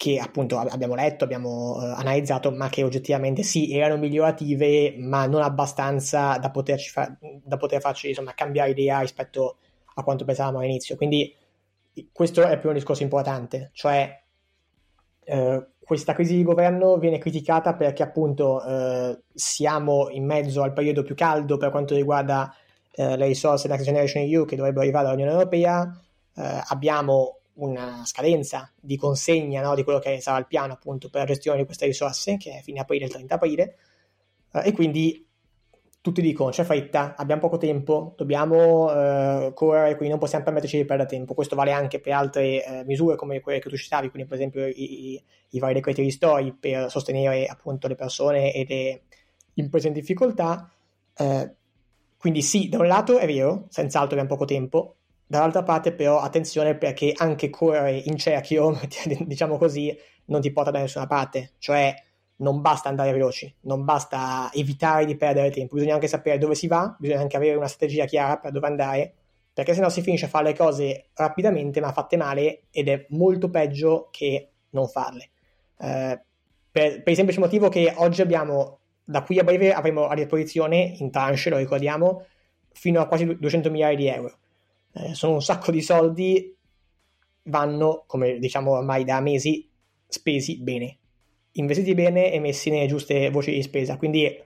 che 0.04 0.20
appunto 0.20 0.58
abbiamo 0.58 0.96
letto, 0.96 1.24
abbiamo 1.24 1.78
uh, 1.78 1.94
analizzato, 1.96 2.52
ma 2.52 2.68
che 2.68 2.84
oggettivamente 2.84 3.42
sì, 3.42 3.74
erano 3.74 3.96
migliorative, 3.96 4.96
ma 4.98 5.26
non 5.28 5.42
abbastanza 5.42 6.38
da, 6.40 6.52
poterci 6.52 6.90
fa- 6.90 7.16
da 7.22 7.56
poter 7.56 7.80
farci 7.80 8.10
insomma, 8.10 8.34
cambiare 8.34 8.72
idea 8.72 9.00
rispetto 9.00 9.60
a 9.96 10.04
quanto 10.04 10.26
pensavamo 10.26 10.60
all'inizio. 10.60 10.98
Quindi 10.98 11.34
questo 12.12 12.44
è 12.44 12.60
più 12.60 12.68
un 12.68 12.76
discorso 12.76 13.02
importante, 13.02 13.70
cioè 13.72 14.22
uh, 15.28 15.66
questa 15.82 16.12
crisi 16.12 16.36
di 16.36 16.44
governo 16.44 16.98
viene 16.98 17.18
criticata 17.18 17.74
perché 17.74 18.04
appunto 18.04 18.62
uh, 18.62 19.18
siamo 19.34 20.10
in 20.10 20.26
mezzo 20.26 20.64
al 20.64 20.74
periodo 20.74 21.04
più 21.04 21.16
caldo 21.16 21.56
per 21.56 21.70
quanto 21.72 21.96
riguarda 21.96 22.54
le 22.96 23.26
risorse 23.26 23.68
Next 23.70 23.86
Generation 23.86 24.22
EU 24.24 24.46
che 24.46 24.56
dovrebbero 24.56 24.82
arrivare 24.82 25.06
dall'Unione 25.06 25.32
Europea, 25.32 26.00
abbiamo 26.36 27.40
una 27.56 28.04
scadenza 28.06 28.72
di 28.80 28.98
consegna 28.98 29.62
no, 29.62 29.76
di 29.76 29.84
quello 29.84 30.00
che 30.00 30.20
sarà 30.22 30.38
il 30.38 30.48
piano 30.48 30.74
appunto 30.74 31.10
per 31.10 31.22
la 31.22 31.28
gestione 31.28 31.60
di 31.60 31.66
queste 31.66 31.86
risorse 31.86 32.38
che 32.38 32.58
è 32.58 32.62
fine 32.62 32.80
aprile, 32.80 33.06
il 33.06 33.12
30 33.12 33.36
aprile 33.36 33.76
eh, 34.54 34.68
e 34.68 34.72
quindi 34.74 35.28
tutti 36.04 36.22
dicono 36.22 36.50
c'è 36.50 36.66
fretta, 36.66 37.16
abbiamo 37.16 37.40
poco 37.40 37.58
tempo, 37.58 38.14
dobbiamo 38.18 38.92
eh, 38.92 39.52
correre, 39.54 39.92
quindi 39.92 40.10
non 40.10 40.20
possiamo 40.20 40.44
permetterci 40.44 40.76
di 40.76 40.84
perdere 40.84 41.08
tempo. 41.08 41.34
Questo 41.34 41.56
vale 41.56 41.72
anche 41.72 42.02
per 42.02 42.12
altre 42.12 42.66
eh, 42.66 42.84
misure 42.84 43.16
come 43.16 43.40
quelle 43.40 43.60
che 43.60 43.70
tu 43.70 43.78
citavi, 43.78 44.10
quindi 44.10 44.28
per 44.28 44.38
esempio 44.38 44.68
i, 44.68 45.14
i, 45.14 45.24
i 45.52 45.60
vari 45.60 45.76
decreti 45.76 46.02
ristori 46.02 46.52
per 46.52 46.92
sostenere 46.92 47.46
appunto 47.46 47.88
le 47.88 47.96
persone 47.96 48.54
e 48.54 48.66
le 48.68 49.02
imprese 49.54 49.88
in 49.88 49.94
difficoltà. 49.94 50.70
Eh, 51.16 51.52
quindi 52.18 52.42
sì, 52.42 52.68
da 52.68 52.80
un 52.80 52.88
lato 52.88 53.18
è 53.18 53.26
vero, 53.26 53.68
senz'altro 53.70 54.18
abbiamo 54.18 54.28
poco 54.28 54.44
tempo, 54.44 54.96
Dall'altra 55.34 55.64
parte 55.64 55.94
però 55.94 56.20
attenzione 56.20 56.76
perché 56.76 57.12
anche 57.18 57.50
correre 57.50 57.98
in 58.06 58.18
cerchio, 58.18 58.80
diciamo 59.26 59.58
così, 59.58 59.92
non 60.26 60.42
ti 60.42 60.52
porta 60.52 60.70
da 60.70 60.78
nessuna 60.78 61.08
parte, 61.08 61.54
cioè 61.58 61.92
non 62.36 62.62
basta 62.62 62.90
andare 62.90 63.12
veloci, 63.14 63.52
non 63.62 63.84
basta 63.84 64.52
evitare 64.54 65.06
di 65.06 65.16
perdere 65.16 65.50
tempo, 65.50 65.74
bisogna 65.74 65.96
anche 65.96 66.08
sapere 66.08 66.38
dove 66.38 66.54
si 66.54 66.68
va, 66.68 66.96
bisogna 67.00 67.22
anche 67.22 67.36
avere 67.36 67.56
una 67.56 67.68
strategia 67.68 68.06
chiara 68.06 68.38
per 68.38 68.52
dove 68.52 68.68
andare, 68.68 69.14
perché 69.52 69.74
sennò 69.74 69.90
si 69.90 70.04
finisce 70.04 70.26
a 70.26 70.28
fare 70.28 70.50
le 70.50 70.56
cose 70.56 71.06
rapidamente 71.16 71.80
ma 71.80 71.92
fatte 71.92 72.16
male 72.16 72.66
ed 72.70 72.88
è 72.88 73.08
molto 73.10 73.50
peggio 73.50 74.10
che 74.12 74.52
non 74.70 74.88
farle. 74.88 75.32
Eh, 75.80 76.22
per, 76.70 77.02
per, 77.02 77.08
il 77.08 77.16
semplice 77.16 77.40
motivo 77.40 77.70
che 77.70 77.92
oggi 77.98 78.22
abbiamo, 78.22 78.82
da 79.04 79.24
qui 79.24 79.40
a 79.40 79.44
breve 79.44 79.74
avremo 79.74 80.06
a 80.06 80.14
disposizione, 80.14 80.94
in 81.00 81.10
tranche, 81.10 81.50
lo 81.50 81.58
ricordiamo, 81.58 82.24
fino 82.72 83.02
a 83.02 83.08
quasi 83.08 83.26
200 83.26 83.72
miliardi 83.72 83.96
di 83.96 84.08
euro 84.10 84.38
eh, 84.94 85.14
sono 85.14 85.34
un 85.34 85.42
sacco 85.42 85.72
di 85.72 85.82
soldi, 85.82 86.56
vanno, 87.44 88.04
come 88.08 88.40
diciamo 88.40 88.72
ormai 88.72 89.04
da 89.04 89.20
mesi, 89.20 89.70
spesi 90.08 90.60
bene, 90.60 90.98
investiti 91.54 91.94
bene 91.94 92.32
e 92.32 92.40
messi 92.40 92.70
nelle 92.70 92.88
giuste 92.88 93.30
voci 93.30 93.52
di 93.52 93.62
spesa. 93.62 93.98
Quindi 93.98 94.42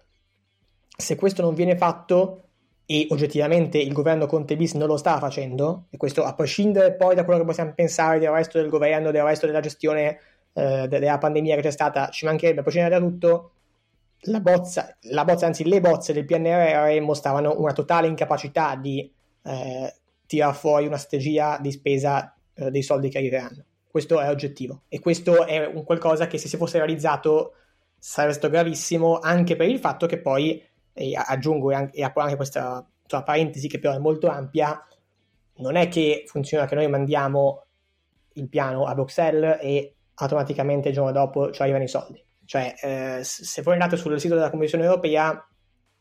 se 0.98 1.16
questo 1.16 1.42
non 1.42 1.54
viene 1.54 1.78
fatto 1.78 2.44
e 2.86 3.06
oggettivamente 3.10 3.78
il 3.78 3.92
governo 3.92 4.28
Conte 4.28 4.56
bis 4.56 4.74
non 4.74 4.88
lo 4.88 4.96
sta 4.96 5.20
facendo, 5.20 5.88
e 5.90 5.98
questo 5.98 6.24
a 6.24 6.34
prescindere 6.34 6.94
poi 6.96 7.16
da 7.16 7.26
quello 7.26 7.42
che 7.42 7.46
possiamo 7.46 7.74
pensare 7.74 8.18
del 8.18 8.32
resto 8.32 8.60
del 8.60 8.70
governo, 8.70 9.12
del 9.12 9.24
resto 9.24 9.46
della 9.46 9.60
gestione 9.60 10.20
eh, 10.54 10.88
della 10.88 11.18
pandemia 11.18 11.56
che 11.56 11.62
c'è 11.64 11.72
stata, 11.72 12.10
ci 12.10 12.26
mancherebbe, 12.26 12.62
a 12.62 12.64
prescindere 12.64 12.98
da 12.98 13.06
tutto, 13.06 13.52
la 14.22 14.40
bozza, 14.40 14.98
la 15.02 15.26
bozza, 15.26 15.46
anzi 15.46 15.66
le 15.66 15.82
bozze 15.82 16.14
del 16.14 16.26
PNRR 16.26 17.00
mostravano 17.02 17.56
una 17.60 17.74
totale 17.74 18.08
incapacità 18.08 18.76
di 18.76 19.12
eh, 19.44 19.94
tira 20.28 20.54
fuori 20.54 20.86
una 20.86 20.98
strategia 20.98 21.58
di 21.60 21.72
spesa 21.72 22.36
eh, 22.54 22.70
dei 22.70 22.84
soldi 22.84 23.10
che 23.10 23.18
arriveranno. 23.18 23.66
Questo 23.90 24.20
è 24.20 24.30
oggettivo 24.30 24.84
e 24.90 25.00
questo 25.00 25.46
è 25.46 25.66
un 25.66 25.84
qualcosa 25.84 26.28
che 26.28 26.38
se 26.38 26.48
si 26.48 26.58
fosse 26.58 26.78
realizzato 26.78 27.54
sarebbe 27.98 28.34
stato 28.34 28.50
gravissimo 28.50 29.18
anche 29.20 29.56
per 29.56 29.68
il 29.70 29.80
fatto 29.80 30.06
che 30.06 30.20
poi, 30.20 30.64
e 30.94 31.14
aggiungo 31.16 31.72
e, 31.72 31.76
anche, 31.76 32.04
apro 32.04 32.22
anche 32.22 32.36
questa 32.36 32.86
insomma, 33.02 33.24
parentesi 33.24 33.68
che 33.68 33.80
però 33.80 33.96
è 33.96 34.00
molto 34.00 34.28
ampia, 34.28 34.86
non 35.56 35.76
è 35.76 35.88
che 35.88 36.26
funziona 36.28 36.68
che 36.68 36.76
noi 36.76 36.88
mandiamo 36.88 37.66
il 38.34 38.48
piano 38.50 38.86
a 38.86 38.94
Bruxelles 38.94 39.58
e 39.62 39.96
automaticamente 40.16 40.90
il 40.90 40.94
giorno 40.94 41.12
dopo 41.12 41.52
ci 41.52 41.62
arrivano 41.62 41.86
i 41.86 41.88
soldi. 41.88 42.24
Cioè, 42.46 42.76
eh, 42.82 43.24
se 43.24 43.62
voi 43.62 43.74
andate 43.74 43.98
sul 43.98 44.20
sito 44.20 44.36
della 44.36 44.50
Commissione 44.50 44.84
europea, 44.84 45.48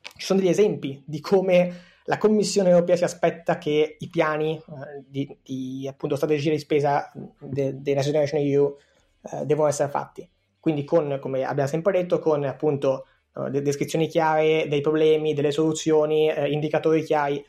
ci 0.01 0.25
sono 0.25 0.39
degli 0.39 0.49
esempi 0.49 1.03
di 1.05 1.21
come 1.21 1.86
la 2.07 2.19
Commissione 2.19 2.71
europea 2.71 2.97
si 2.97 3.05
aspetta 3.05 3.59
che 3.59 3.97
i 3.99 4.09
piani 4.09 4.57
eh, 4.57 5.05
di, 5.07 5.37
di, 5.43 5.87
appunto 5.89 6.17
strategia 6.17 6.51
di 6.51 6.59
spesa 6.59 7.11
de 7.39 7.73
Next 7.73 8.05
Generation 8.05 8.41
EU 8.41 8.77
eh, 9.23 9.45
devono 9.45 9.69
essere 9.69 9.89
fatti. 9.89 10.29
Quindi 10.61 10.85
con, 10.85 11.19
come 11.21 11.45
abbiamo 11.45 11.69
sempre 11.69 11.93
detto, 11.93 12.19
con 12.19 12.45
appunto 12.45 13.07
eh, 13.35 13.61
descrizioni 13.61 14.07
chiare 14.07 14.67
dei 14.69 14.81
problemi, 14.81 15.35
delle 15.35 15.51
soluzioni, 15.51 16.31
eh, 16.31 16.51
indicatori 16.51 17.03
chiari. 17.03 17.45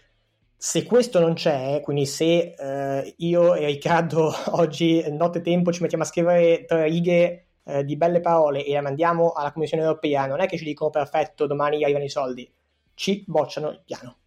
Se 0.60 0.84
questo 0.84 1.20
non 1.20 1.34
c'è, 1.34 1.82
quindi 1.84 2.08
se 2.08 2.56
eh, 2.58 3.14
io 3.18 3.54
e 3.54 3.66
Riccardo 3.68 4.34
oggi 4.58 5.04
notte 5.12 5.42
tempo 5.42 5.72
ci 5.72 5.82
mettiamo 5.84 6.04
a 6.04 6.08
scrivere 6.08 6.66
tre 6.66 6.86
righe 6.86 7.46
eh, 7.64 7.86
di 7.86 7.96
belle 7.96 8.22
parole 8.22 8.66
e 8.66 8.72
le 8.72 8.82
mandiamo 8.82 9.34
alla 9.34 9.52
Commissione 9.52 9.84
europea, 9.84 10.26
non 10.26 10.40
è 10.40 10.48
che 10.48 10.58
ci 10.58 10.64
dicono 10.64 10.90
perfetto, 10.90 11.46
domani 11.46 11.84
arrivano 11.84 12.06
i 12.06 12.10
soldi, 12.10 12.52
ci 12.96 13.24
bocciano 13.28 13.70
il 13.70 13.82
piano 13.86 14.18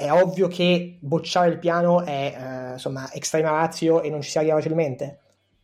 è 0.00 0.10
ovvio 0.10 0.48
che 0.48 0.96
bocciare 0.98 1.50
il 1.50 1.58
piano 1.58 2.02
è 2.02 2.34
eh, 2.34 2.72
insomma 2.72 3.12
estrema 3.12 3.50
razio 3.50 4.00
e 4.00 4.08
non 4.08 4.22
ci 4.22 4.30
si 4.30 4.38
arriva 4.38 4.54
facilmente, 4.54 5.18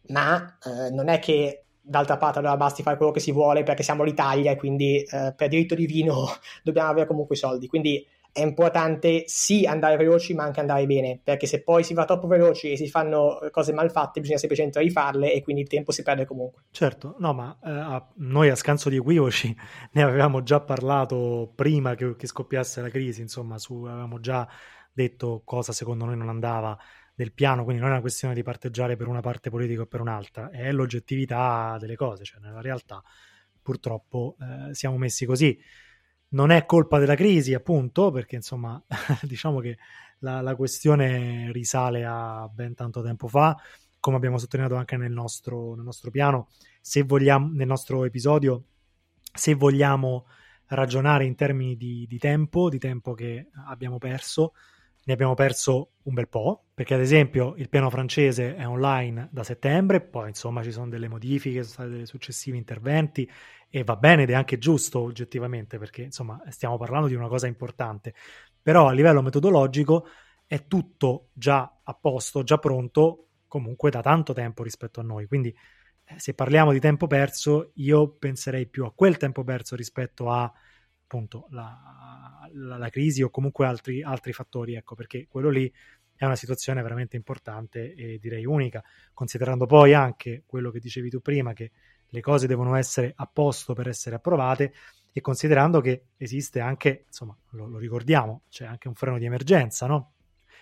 ma 0.08 0.58
eh, 0.62 0.90
non 0.90 1.08
è 1.08 1.18
che 1.18 1.64
d'altra 1.80 2.18
parte 2.18 2.40
allora 2.40 2.56
basti 2.56 2.82
fare 2.82 2.96
quello 2.96 3.12
che 3.12 3.20
si 3.20 3.32
vuole 3.32 3.62
perché 3.62 3.82
siamo 3.82 4.02
l'Italia 4.02 4.50
e 4.50 4.56
quindi 4.56 5.00
eh, 5.02 5.32
per 5.34 5.48
diritto 5.48 5.74
divino 5.74 6.26
dobbiamo 6.62 6.90
avere 6.90 7.06
comunque 7.06 7.34
i 7.34 7.38
soldi. 7.38 7.66
Quindi 7.66 8.06
è 8.36 8.42
importante 8.42 9.24
sì 9.26 9.64
andare 9.64 9.96
veloci 9.96 10.34
ma 10.34 10.44
anche 10.44 10.60
andare 10.60 10.84
bene 10.84 11.18
perché 11.24 11.46
se 11.46 11.62
poi 11.62 11.82
si 11.82 11.94
va 11.94 12.04
troppo 12.04 12.26
veloci 12.26 12.70
e 12.70 12.76
si 12.76 12.86
fanno 12.86 13.38
cose 13.50 13.72
mal 13.72 13.90
fatte 13.90 14.20
bisogna 14.20 14.36
semplicemente 14.36 14.78
rifarle 14.78 15.32
e 15.32 15.42
quindi 15.42 15.62
il 15.62 15.68
tempo 15.68 15.90
si 15.90 16.02
perde 16.02 16.26
comunque. 16.26 16.64
Certo 16.70 17.16
no 17.18 17.32
ma 17.32 17.58
eh, 17.64 18.12
noi 18.16 18.50
a 18.50 18.54
scanso 18.54 18.90
di 18.90 18.96
equivoci 18.96 19.56
ne 19.92 20.02
avevamo 20.02 20.42
già 20.42 20.60
parlato 20.60 21.50
prima 21.54 21.94
che, 21.94 22.14
che 22.14 22.26
scoppiasse 22.26 22.82
la 22.82 22.90
crisi 22.90 23.22
insomma 23.22 23.56
su, 23.56 23.84
avevamo 23.84 24.20
già 24.20 24.46
detto 24.92 25.40
cosa 25.42 25.72
secondo 25.72 26.04
noi 26.04 26.18
non 26.18 26.28
andava 26.28 26.76
del 27.14 27.32
piano 27.32 27.64
quindi 27.64 27.80
non 27.80 27.88
è 27.88 27.92
una 27.94 28.02
questione 28.02 28.34
di 28.34 28.42
parteggiare 28.42 28.96
per 28.96 29.06
una 29.06 29.20
parte 29.20 29.48
politica 29.48 29.80
o 29.80 29.86
per 29.86 30.02
un'altra 30.02 30.50
è 30.50 30.70
l'oggettività 30.72 31.78
delle 31.80 31.96
cose 31.96 32.24
cioè 32.24 32.40
nella 32.40 32.60
realtà 32.60 33.02
purtroppo 33.62 34.36
eh, 34.38 34.74
siamo 34.74 34.98
messi 34.98 35.24
così 35.24 35.58
non 36.30 36.50
è 36.50 36.66
colpa 36.66 36.98
della 36.98 37.14
crisi, 37.14 37.54
appunto, 37.54 38.10
perché 38.10 38.36
insomma, 38.36 38.82
diciamo 39.22 39.60
che 39.60 39.78
la, 40.20 40.40
la, 40.40 40.56
questione 40.56 41.52
risale 41.52 42.04
a 42.04 42.48
ben 42.52 42.74
tanto 42.74 43.02
tempo 43.02 43.28
fa, 43.28 43.56
come 44.00 44.16
abbiamo 44.16 44.38
sottolineato 44.38 44.76
anche 44.76 44.96
nel 44.96 45.12
nostro, 45.12 45.74
nel 45.74 45.84
nostro 45.84 46.10
piano, 46.10 46.48
se 46.80 47.02
vogliamo, 47.02 47.50
nel 47.52 47.66
nostro 47.66 48.04
episodio, 48.04 48.64
se 49.32 49.54
vogliamo 49.54 50.26
ragionare 50.68 51.24
in 51.24 51.34
termini 51.34 51.76
di, 51.76 52.06
di 52.08 52.18
tempo, 52.18 52.68
di 52.68 52.78
tempo 52.78 53.14
che 53.14 53.48
abbiamo 53.66 53.98
perso, 53.98 54.52
ne 55.06 55.12
abbiamo 55.12 55.34
perso 55.34 55.92
un 56.02 56.14
bel 56.14 56.28
po', 56.28 56.64
perché 56.74 56.94
ad 56.94 57.00
esempio 57.00 57.54
il 57.58 57.68
piano 57.68 57.90
francese 57.90 58.56
è 58.56 58.66
online 58.66 59.28
da 59.30 59.44
settembre, 59.44 60.00
poi 60.00 60.28
insomma 60.28 60.64
ci 60.64 60.72
sono 60.72 60.88
delle 60.88 61.06
modifiche, 61.06 61.62
sono 61.62 61.72
stati 61.72 61.90
dei 61.90 62.06
successivi 62.06 62.56
interventi 62.56 63.28
e 63.68 63.84
va 63.84 63.94
bene 63.94 64.24
ed 64.24 64.30
è 64.30 64.34
anche 64.34 64.58
giusto 64.58 65.00
oggettivamente 65.00 65.78
perché 65.78 66.02
insomma 66.02 66.42
stiamo 66.48 66.76
parlando 66.76 67.06
di 67.06 67.14
una 67.14 67.28
cosa 67.28 67.46
importante, 67.46 68.14
però 68.60 68.88
a 68.88 68.92
livello 68.92 69.22
metodologico 69.22 70.08
è 70.44 70.66
tutto 70.66 71.28
già 71.32 71.80
a 71.84 71.94
posto, 71.94 72.42
già 72.42 72.58
pronto 72.58 73.28
comunque 73.46 73.90
da 73.90 74.02
tanto 74.02 74.32
tempo 74.32 74.64
rispetto 74.64 74.98
a 74.98 75.04
noi, 75.04 75.26
quindi 75.28 75.54
eh, 76.04 76.18
se 76.18 76.34
parliamo 76.34 76.72
di 76.72 76.80
tempo 76.80 77.06
perso 77.06 77.70
io 77.74 78.08
penserei 78.08 78.66
più 78.66 78.84
a 78.84 78.92
quel 78.92 79.18
tempo 79.18 79.44
perso 79.44 79.76
rispetto 79.76 80.30
a 80.30 80.52
appunto 81.06 81.46
la, 81.50 82.48
la, 82.52 82.76
la 82.76 82.88
crisi 82.90 83.22
o 83.22 83.30
comunque 83.30 83.64
altri, 83.64 84.02
altri 84.02 84.32
fattori, 84.32 84.74
ecco, 84.74 84.96
perché 84.96 85.28
quello 85.28 85.48
lì 85.48 85.72
è 86.16 86.24
una 86.24 86.34
situazione 86.34 86.82
veramente 86.82 87.14
importante 87.14 87.94
e 87.94 88.18
direi 88.18 88.44
unica, 88.44 88.82
considerando 89.14 89.66
poi 89.66 89.94
anche 89.94 90.42
quello 90.46 90.70
che 90.70 90.80
dicevi 90.80 91.08
tu 91.08 91.20
prima, 91.20 91.52
che 91.52 91.70
le 92.08 92.20
cose 92.20 92.46
devono 92.46 92.74
essere 92.74 93.12
a 93.14 93.26
posto 93.26 93.72
per 93.72 93.88
essere 93.88 94.16
approvate 94.16 94.72
e 95.12 95.20
considerando 95.20 95.80
che 95.80 96.06
esiste 96.16 96.60
anche, 96.60 97.04
insomma, 97.06 97.36
lo, 97.50 97.66
lo 97.66 97.78
ricordiamo, 97.78 98.42
c'è 98.48 98.66
anche 98.66 98.88
un 98.88 98.94
freno 98.94 99.18
di 99.18 99.26
emergenza, 99.26 99.86
no? 99.86 100.12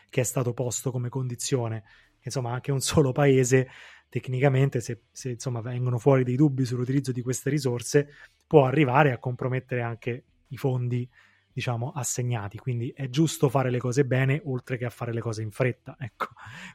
Che 0.08 0.20
è 0.20 0.24
stato 0.24 0.52
posto 0.52 0.90
come 0.90 1.08
condizione. 1.08 1.84
Insomma, 2.20 2.52
anche 2.52 2.70
un 2.70 2.80
solo 2.80 3.12
paese, 3.12 3.68
tecnicamente, 4.08 4.80
se, 4.80 5.02
se 5.10 5.30
insomma, 5.30 5.60
vengono 5.60 5.98
fuori 5.98 6.22
dei 6.22 6.36
dubbi 6.36 6.64
sull'utilizzo 6.64 7.12
di 7.12 7.20
queste 7.20 7.50
risorse, 7.50 8.08
può 8.46 8.64
arrivare 8.64 9.12
a 9.12 9.18
compromettere 9.18 9.82
anche 9.82 10.24
i 10.48 10.56
fondi 10.56 11.08
diciamo, 11.54 11.92
assegnati. 11.94 12.58
Quindi 12.58 12.92
è 12.94 13.08
giusto 13.08 13.48
fare 13.48 13.70
le 13.70 13.78
cose 13.78 14.04
bene 14.04 14.42
oltre 14.44 14.76
che 14.76 14.84
a 14.84 14.90
fare 14.90 15.12
le 15.12 15.20
cose 15.20 15.42
in 15.42 15.50
fretta. 15.50 15.96
Ecco. 16.04 16.26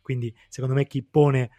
Quindi 0.01 0.33
secondo 0.47 0.73
me 0.73 0.85
chi 0.85 1.03
pone 1.03 1.49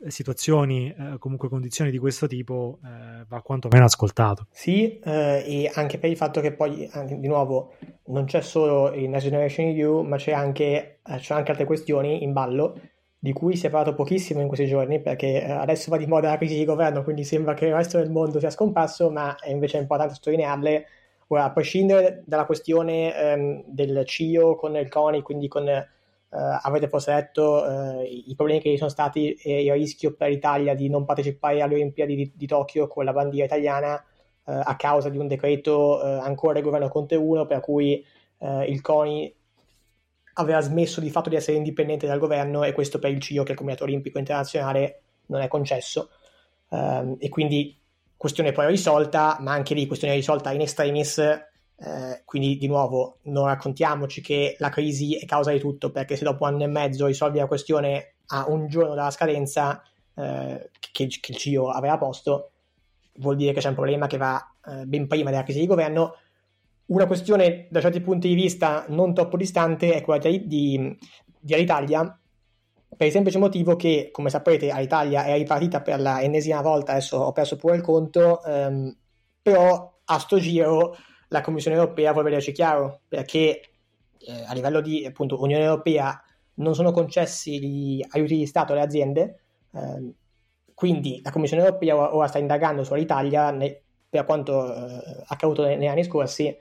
eh, 0.00 0.10
situazioni, 0.10 0.94
eh, 0.96 1.16
comunque 1.18 1.48
condizioni 1.48 1.90
di 1.90 1.98
questo 1.98 2.26
tipo, 2.26 2.78
eh, 2.84 3.24
va 3.26 3.42
quantomeno 3.42 3.84
ascoltato. 3.84 4.46
Sì, 4.50 4.98
eh, 5.00 5.42
e 5.44 5.70
anche 5.74 5.98
per 5.98 6.10
il 6.10 6.16
fatto 6.16 6.40
che 6.40 6.52
poi, 6.52 6.88
anche, 6.92 7.18
di 7.18 7.26
nuovo, 7.26 7.74
non 8.06 8.26
c'è 8.26 8.40
solo 8.40 8.92
il 8.92 9.08
Next 9.08 9.24
Generation 9.26 9.66
EU, 9.66 10.02
ma 10.02 10.16
c'è 10.16 10.32
anche, 10.32 11.00
eh, 11.04 11.16
c'è 11.16 11.34
anche 11.34 11.50
altre 11.50 11.64
questioni 11.64 12.22
in 12.22 12.32
ballo 12.32 12.80
di 13.20 13.32
cui 13.32 13.56
si 13.56 13.66
è 13.66 13.70
parlato 13.70 13.96
pochissimo 13.96 14.40
in 14.40 14.46
questi 14.46 14.66
giorni 14.66 15.00
perché 15.00 15.42
eh, 15.42 15.50
adesso 15.50 15.90
va 15.90 15.96
di 15.96 16.06
moda 16.06 16.28
la 16.28 16.36
crisi 16.36 16.56
di 16.56 16.64
governo, 16.64 17.02
quindi 17.02 17.24
sembra 17.24 17.54
che 17.54 17.66
il 17.66 17.74
resto 17.74 17.98
del 17.98 18.10
mondo 18.10 18.38
sia 18.38 18.50
scomparso, 18.50 19.10
ma 19.10 19.36
è 19.36 19.50
invece 19.50 19.78
importante 19.78 20.14
sottolinearle 20.14 20.86
Ora, 21.30 21.44
a 21.44 21.52
prescindere 21.52 22.22
dalla 22.26 22.46
questione 22.46 23.14
ehm, 23.14 23.64
del 23.66 24.04
CIO 24.06 24.56
con 24.56 24.76
il 24.76 24.88
CONI, 24.88 25.20
quindi 25.20 25.46
con, 25.46 25.68
eh, 25.68 25.86
avete 26.30 26.88
forse 26.88 27.12
letto, 27.12 28.00
eh, 28.00 28.04
i 28.04 28.34
problemi 28.34 28.60
che 28.60 28.70
ci 28.70 28.78
sono 28.78 28.88
stati 28.88 29.34
e 29.34 29.62
il 29.62 29.72
rischio 29.72 30.14
per 30.14 30.30
l'Italia 30.30 30.74
di 30.74 30.88
non 30.88 31.04
partecipare 31.04 31.60
alle 31.60 31.74
Olimpiadi 31.74 32.14
di, 32.14 32.32
di 32.34 32.46
Tokyo 32.46 32.86
con 32.88 33.04
la 33.04 33.12
bandiera 33.12 33.44
italiana 33.44 34.02
eh, 34.46 34.52
a 34.52 34.76
causa 34.76 35.10
di 35.10 35.18
un 35.18 35.26
decreto 35.26 36.02
eh, 36.02 36.08
ancora 36.08 36.54
del 36.54 36.62
governo 36.62 36.88
Conte 36.88 37.16
1 37.16 37.44
per 37.46 37.60
cui 37.60 38.02
eh, 38.38 38.64
il 38.64 38.80
CONI 38.80 39.34
aveva 40.34 40.60
smesso 40.60 41.00
di 41.00 41.10
fatto 41.10 41.28
di 41.28 41.36
essere 41.36 41.58
indipendente 41.58 42.06
dal 42.06 42.18
governo 42.18 42.64
e 42.64 42.72
questo 42.72 42.98
per 42.98 43.10
il 43.10 43.20
CIO, 43.20 43.42
che 43.42 43.50
è 43.50 43.52
il 43.52 43.58
Comitato 43.58 43.84
Olimpico 43.84 44.18
Internazionale, 44.18 45.02
non 45.26 45.42
è 45.42 45.48
concesso. 45.48 46.10
Um, 46.70 47.16
e 47.18 47.28
quindi 47.30 47.77
questione 48.18 48.50
poi 48.50 48.66
risolta, 48.66 49.38
ma 49.40 49.52
anche 49.52 49.74
lì 49.74 49.86
questione 49.86 50.14
risolta 50.14 50.52
in 50.52 50.60
extremis, 50.60 51.18
eh, 51.18 52.22
quindi 52.24 52.58
di 52.58 52.66
nuovo 52.66 53.18
non 53.22 53.46
raccontiamoci 53.46 54.20
che 54.20 54.56
la 54.58 54.68
crisi 54.68 55.16
è 55.16 55.24
causa 55.24 55.52
di 55.52 55.60
tutto, 55.60 55.92
perché 55.92 56.16
se 56.16 56.24
dopo 56.24 56.44
un 56.44 56.54
anno 56.54 56.64
e 56.64 56.66
mezzo 56.66 57.06
risolvi 57.06 57.38
la 57.38 57.46
questione 57.46 58.16
a 58.26 58.46
un 58.48 58.66
giorno 58.66 58.94
dalla 58.94 59.12
scadenza 59.12 59.80
eh, 60.14 60.70
che, 60.92 61.06
che, 61.06 61.32
il 61.32 61.38
CIO 61.38 61.70
aveva 61.70 61.96
posto, 61.96 62.50
vuol 63.18 63.36
dire 63.36 63.52
che 63.52 63.60
c'è 63.60 63.68
un 63.68 63.74
problema 63.74 64.08
che 64.08 64.16
va 64.16 64.44
eh, 64.66 64.84
ben 64.84 65.06
prima 65.06 65.30
della 65.30 65.44
crisi 65.44 65.60
di 65.60 65.66
governo. 65.66 66.16
Una 66.86 67.06
questione 67.06 67.68
da 67.70 67.80
certi 67.80 68.00
punti 68.00 68.26
di 68.26 68.34
vista 68.34 68.84
non 68.88 69.14
troppo 69.14 69.36
distante 69.36 69.94
è 69.94 70.02
quella 70.02 70.28
di, 70.28 70.44
di, 70.48 70.98
di 71.38 71.54
Alitalia, 71.54 72.18
per 72.96 73.06
il 73.06 73.12
semplice 73.12 73.38
motivo 73.38 73.76
che, 73.76 74.08
come 74.10 74.30
sapete, 74.30 74.72
l'Italia 74.74 75.24
è 75.24 75.36
ripartita 75.36 75.82
per 75.82 76.00
la 76.00 76.22
ennesima 76.22 76.60
volta, 76.62 76.92
adesso 76.92 77.18
ho 77.18 77.32
perso 77.32 77.56
pure 77.56 77.76
il 77.76 77.82
conto, 77.82 78.42
ehm, 78.42 78.96
però 79.42 80.00
a 80.04 80.18
sto 80.18 80.38
giro 80.38 80.96
la 81.28 81.40
Commissione 81.40 81.76
europea 81.76 82.12
vuole 82.12 82.30
vederci 82.30 82.52
chiaro, 82.52 83.00
perché 83.06 83.60
eh, 84.18 84.44
a 84.46 84.52
livello 84.54 84.80
di 84.80 85.04
appunto, 85.04 85.40
Unione 85.40 85.64
Europea 85.64 86.20
non 86.54 86.74
sono 86.74 86.90
concessi 86.90 87.60
gli 87.60 88.04
aiuti 88.10 88.36
di 88.36 88.46
Stato 88.46 88.72
alle 88.72 88.82
aziende, 88.82 89.40
ehm, 89.72 90.12
quindi 90.74 91.20
la 91.22 91.30
Commissione 91.30 91.64
Europea 91.64 92.14
ora 92.14 92.26
sta 92.26 92.38
indagando 92.38 92.84
sull'Italia 92.84 93.50
ne, 93.50 93.82
per 94.08 94.24
quanto 94.24 94.74
eh, 94.74 95.24
accaduto 95.26 95.64
negli 95.64 95.86
anni 95.86 96.04
scorsi 96.04 96.56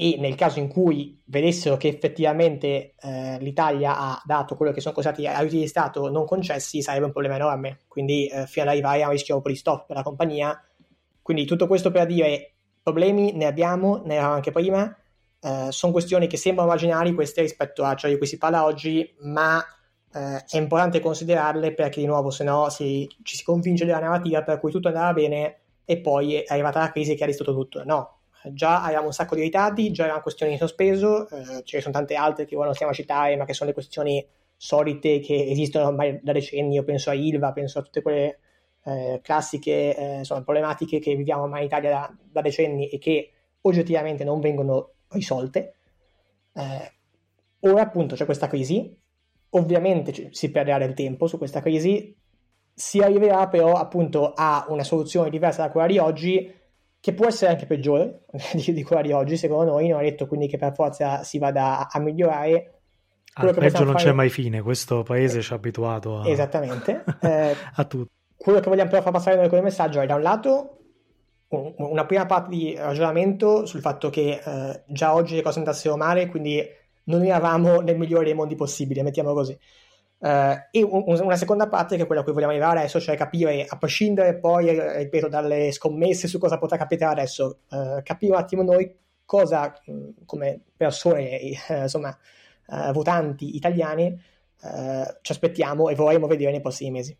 e 0.00 0.14
nel 0.16 0.36
caso 0.36 0.60
in 0.60 0.68
cui 0.68 1.20
vedessero 1.24 1.76
che 1.76 1.88
effettivamente 1.88 2.94
eh, 3.00 3.36
l'Italia 3.40 3.98
ha 3.98 4.22
dato 4.24 4.54
quello 4.54 4.70
che 4.70 4.80
sono 4.80 4.94
considerati 4.94 5.26
aiuti 5.26 5.58
di 5.58 5.66
Stato 5.66 6.08
non 6.08 6.24
concessi, 6.24 6.82
sarebbe 6.82 7.06
un 7.06 7.10
problema 7.10 7.34
enorme. 7.34 7.80
Quindi 7.88 8.28
eh, 8.28 8.46
fino 8.46 8.66
ad 8.66 8.70
arrivare 8.70 9.02
a 9.02 9.06
un 9.06 9.10
rischio 9.10 9.42
di 9.44 9.56
stop 9.56 9.86
per 9.86 9.96
la 9.96 10.04
compagnia. 10.04 10.62
Quindi 11.20 11.46
tutto 11.46 11.66
questo 11.66 11.90
per 11.90 12.06
dire 12.06 12.52
problemi 12.80 13.32
ne 13.32 13.46
abbiamo, 13.46 14.00
ne 14.04 14.14
avevamo 14.14 14.34
anche 14.34 14.52
prima. 14.52 14.96
Eh, 15.40 15.66
sono 15.70 15.90
questioni 15.90 16.28
che 16.28 16.36
sembrano 16.36 16.68
marginali 16.68 17.12
queste 17.12 17.40
rispetto 17.40 17.82
a 17.82 17.96
ciò 17.96 18.06
di 18.06 18.16
cui 18.18 18.26
si 18.28 18.38
parla 18.38 18.64
oggi, 18.64 19.16
ma 19.22 19.60
eh, 20.14 20.44
è 20.48 20.58
importante 20.58 21.00
considerarle 21.00 21.74
perché 21.74 21.98
di 21.98 22.06
nuovo 22.06 22.30
se 22.30 22.44
no 22.44 22.68
si, 22.68 23.08
ci 23.24 23.34
si 23.34 23.42
convince 23.42 23.84
della 23.84 23.98
narrativa 23.98 24.44
per 24.44 24.60
cui 24.60 24.70
tutto 24.70 24.86
andava 24.86 25.12
bene 25.12 25.56
e 25.84 25.98
poi 25.98 26.36
è 26.36 26.44
arrivata 26.46 26.78
la 26.78 26.92
crisi 26.92 27.16
che 27.16 27.24
ha 27.24 27.26
distrutto 27.26 27.52
tutto. 27.52 27.82
No, 27.82 28.17
già 28.52 28.82
avevamo 28.82 29.06
un 29.06 29.12
sacco 29.12 29.34
di 29.34 29.42
ritardi, 29.42 29.90
già 29.90 30.04
erano 30.04 30.22
questioni 30.22 30.52
in 30.52 30.58
sospeso, 30.58 31.28
eh, 31.28 31.62
ce 31.64 31.76
ne 31.76 31.82
sono 31.82 31.94
tante 31.94 32.14
altre 32.14 32.44
che 32.44 32.54
ora 32.56 32.66
non 32.66 32.74
stiamo 32.74 32.92
a 32.92 32.94
citare, 32.94 33.36
ma 33.36 33.44
che 33.44 33.54
sono 33.54 33.68
le 33.68 33.74
questioni 33.74 34.26
solite 34.56 35.20
che 35.20 35.46
esistono 35.48 35.86
ormai 35.86 36.18
da 36.22 36.32
decenni, 36.32 36.74
io 36.74 36.84
penso 36.84 37.10
a 37.10 37.14
Ilva, 37.14 37.52
penso 37.52 37.78
a 37.78 37.82
tutte 37.82 38.02
quelle 38.02 38.38
eh, 38.84 39.20
classiche 39.22 39.96
eh, 39.96 40.16
insomma, 40.18 40.42
problematiche 40.42 40.98
che 40.98 41.14
viviamo 41.14 41.42
ormai 41.42 41.60
in 41.60 41.66
Italia 41.66 41.90
da, 41.90 42.16
da, 42.30 42.40
decenni 42.40 42.88
e 42.88 42.98
che 42.98 43.32
oggettivamente 43.62 44.24
non 44.24 44.40
vengono 44.40 44.92
risolte. 45.10 45.74
Eh, 46.54 46.92
ora 47.60 47.82
appunto 47.82 48.14
c'è 48.14 48.24
questa 48.24 48.46
crisi, 48.46 48.96
ovviamente 49.50 50.28
si 50.32 50.50
perderà 50.50 50.78
del 50.78 50.94
tempo 50.94 51.26
su 51.26 51.38
questa 51.38 51.60
crisi, 51.60 52.16
si 52.74 53.00
arriverà 53.00 53.48
però 53.48 53.74
appunto 53.74 54.32
a 54.34 54.66
una 54.68 54.84
soluzione 54.84 55.30
diversa 55.30 55.62
da 55.62 55.70
quella 55.70 55.86
di 55.86 55.98
oggi, 55.98 56.52
che 57.00 57.14
può 57.14 57.26
essere 57.26 57.52
anche 57.52 57.66
peggiore 57.66 58.24
di, 58.52 58.72
di 58.72 58.82
quella 58.82 59.02
di 59.02 59.12
oggi, 59.12 59.36
secondo 59.36 59.72
noi, 59.72 59.88
non 59.88 60.00
è 60.00 60.04
detto 60.04 60.26
quindi 60.26 60.48
che 60.48 60.58
per 60.58 60.74
forza 60.74 61.22
si 61.22 61.38
vada 61.38 61.78
a, 61.78 61.88
a 61.90 61.98
migliorare. 62.00 62.72
Al 63.34 63.54
peggio 63.54 63.84
non 63.84 63.92
fare... 63.92 64.04
c'è 64.04 64.12
mai 64.12 64.30
fine, 64.30 64.62
questo 64.62 65.02
paese 65.02 65.40
ci 65.42 65.52
ha 65.52 65.56
abituato 65.56 66.20
a... 66.20 66.28
Esattamente. 66.28 67.04
Eh, 67.20 67.54
a 67.74 67.84
tutto. 67.84 68.10
Quello 68.36 68.60
che 68.60 68.68
vogliamo 68.68 68.90
però 68.90 69.02
far 69.02 69.12
passare 69.12 69.36
noi 69.36 69.48
come 69.48 69.62
messaggio 69.62 70.00
è 70.00 70.06
da 70.06 70.14
un 70.14 70.22
lato 70.22 70.78
un, 71.48 71.74
una 71.76 72.04
prima 72.04 72.26
parte 72.26 72.50
di 72.50 72.74
ragionamento 72.76 73.66
sul 73.66 73.80
fatto 73.80 74.10
che 74.10 74.40
eh, 74.44 74.82
già 74.86 75.14
oggi 75.14 75.36
le 75.36 75.42
cose 75.42 75.58
andassero 75.58 75.96
male, 75.96 76.28
quindi 76.28 76.62
non 77.04 77.24
eravamo 77.24 77.80
nel 77.80 77.96
migliore 77.96 78.24
dei 78.24 78.34
mondi 78.34 78.54
possibili, 78.54 79.02
mettiamolo 79.02 79.34
così. 79.34 79.58
Uh, 80.20 80.58
e 80.72 80.82
un, 80.82 81.04
una 81.06 81.36
seconda 81.36 81.68
parte 81.68 81.96
che 81.96 82.02
è 82.02 82.06
quella 82.06 82.22
a 82.22 82.24
cui 82.24 82.32
vogliamo 82.32 82.52
arrivare 82.52 82.80
adesso, 82.80 82.98
cioè 83.00 83.16
capire, 83.16 83.64
a 83.68 83.76
prescindere 83.78 84.36
poi, 84.36 84.68
eh, 84.68 84.98
ripeto, 84.98 85.28
dalle 85.28 85.70
scommesse 85.70 86.26
su 86.26 86.38
cosa 86.38 86.58
potrà 86.58 86.76
capitare 86.76 87.20
adesso, 87.20 87.60
uh, 87.70 88.02
capire 88.02 88.32
un 88.32 88.38
attimo 88.38 88.62
noi 88.62 88.92
cosa, 89.24 89.72
come 90.24 90.60
persone, 90.76 91.38
insomma, 91.68 92.16
uh, 92.66 92.92
votanti 92.92 93.54
italiani, 93.56 94.36
ci 95.20 95.30
aspettiamo 95.30 95.88
e 95.88 95.94
vorremmo 95.94 96.26
vedere 96.26 96.50
nei 96.50 96.60
prossimi 96.60 96.90
mesi. 96.90 97.16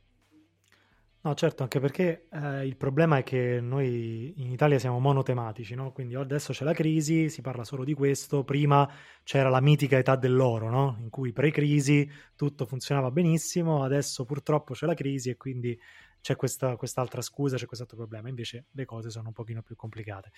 No, 1.20 1.34
certo, 1.34 1.64
anche 1.64 1.80
perché 1.80 2.28
eh, 2.30 2.64
il 2.64 2.76
problema 2.76 3.18
è 3.18 3.22
che 3.24 3.60
noi 3.60 4.34
in 4.36 4.52
Italia 4.52 4.78
siamo 4.78 5.00
monotematici, 5.00 5.74
no? 5.74 5.90
Quindi 5.92 6.14
adesso 6.14 6.52
c'è 6.52 6.64
la 6.64 6.72
crisi, 6.72 7.28
si 7.28 7.40
parla 7.40 7.64
solo 7.64 7.82
di 7.82 7.92
questo, 7.92 8.44
prima 8.44 8.88
c'era 9.24 9.48
la 9.48 9.60
mitica 9.60 9.98
età 9.98 10.14
dell'oro, 10.14 10.70
no? 10.70 10.96
In 11.00 11.10
cui 11.10 11.32
pre-crisi 11.32 12.08
tutto 12.36 12.66
funzionava 12.66 13.10
benissimo, 13.10 13.82
adesso 13.82 14.24
purtroppo 14.24 14.74
c'è 14.74 14.86
la 14.86 14.94
crisi 14.94 15.30
e 15.30 15.36
quindi 15.36 15.76
c'è 16.20 16.36
questa, 16.36 16.76
quest'altra 16.76 17.20
scusa, 17.20 17.56
c'è 17.56 17.66
quest'altro 17.66 17.96
problema, 17.96 18.28
invece 18.28 18.66
le 18.70 18.84
cose 18.84 19.10
sono 19.10 19.26
un 19.28 19.34
pochino 19.34 19.60
più 19.62 19.74
complicate. 19.74 20.30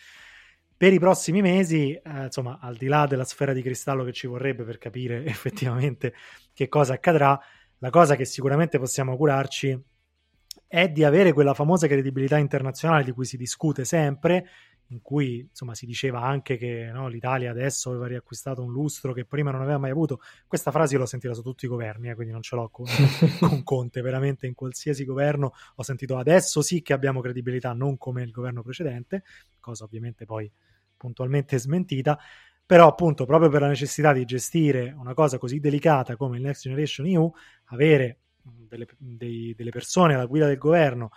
Per 0.77 0.93
i 0.95 0.99
prossimi 0.99 1.43
mesi, 1.43 1.93
eh, 1.93 2.25
insomma, 2.25 2.59
al 2.59 2.77
di 2.77 2.87
là 2.87 3.07
della 3.07 3.25
sfera 3.25 3.53
di 3.53 3.61
cristallo 3.61 4.03
che 4.03 4.13
ci 4.13 4.27
vorrebbe 4.27 4.65
per 4.65 4.79
capire 4.79 5.25
effettivamente 5.27 6.15
che 6.55 6.69
cosa 6.69 6.95
accadrà, 6.95 7.39
la 7.79 7.91
cosa 7.91 8.17
che 8.17 8.25
sicuramente 8.25 8.79
possiamo 8.79 9.11
augurarci 9.13 9.79
è 10.73 10.89
di 10.89 11.03
avere 11.03 11.33
quella 11.33 11.53
famosa 11.53 11.89
credibilità 11.89 12.39
internazionale 12.39 13.03
di 13.03 13.11
cui 13.11 13.25
si 13.25 13.37
discute 13.37 13.85
sempre, 13.85 14.47
in 14.91 15.03
cui 15.03 15.41
insomma 15.41 15.75
si 15.75 15.85
diceva 15.85 16.21
anche 16.21 16.57
che 16.57 16.91
no, 16.93 17.09
l'Italia 17.09 17.51
adesso 17.51 17.91
aveva 17.91 18.07
riacquistato 18.07 18.63
un 18.63 18.71
lustro 18.71 19.13
che 19.13 19.25
prima 19.25 19.51
non 19.51 19.63
aveva 19.63 19.79
mai 19.79 19.91
avuto. 19.91 20.21
Questa 20.47 20.71
frase 20.71 20.97
l'ho 20.97 21.07
sentita 21.07 21.35
su 21.35 21.43
tutti 21.43 21.65
i 21.65 21.69
governi, 21.69 22.11
eh, 22.11 22.15
quindi 22.15 22.33
non 22.33 22.41
ce 22.43 22.55
l'ho 22.55 22.69
con, 22.69 22.87
con, 23.41 23.65
Conte, 23.65 24.01
veramente 24.01 24.47
in 24.47 24.55
qualsiasi 24.55 25.05
governo 25.05 25.55
ho 25.75 25.83
sentito 25.83 26.17
adesso 26.17 26.63
sì 26.63 26.83
che 26.83 26.93
abbiamo 26.93 27.21
credibilità, 27.21 27.73
non 27.73 27.99
come 27.99 28.23
il 28.23 28.31
governo 28.31 28.63
precedente, 28.63 29.25
cosa 29.59 29.83
ovviamente 29.83 30.25
poi 30.25 30.49
puntualmente 30.97 31.59
smentita. 31.59 32.17
Però 32.65 32.87
appunto 32.87 33.25
proprio 33.27 33.51
per 33.51 33.63
la 33.63 33.67
necessità 33.67 34.13
di 34.13 34.25
gestire 34.25 34.95
una 34.97 35.15
cosa 35.15 35.37
così 35.37 35.59
delicata 35.59 36.15
come 36.15 36.37
il 36.37 36.45
Next 36.45 36.63
Generation 36.63 37.09
EU, 37.09 37.29
avere 37.71 38.19
delle, 38.43 38.87
dei, 38.99 39.55
delle 39.57 39.71
persone 39.71 40.15
alla 40.15 40.27
guida 40.27 40.47
del 40.47 40.59
governo 40.59 41.11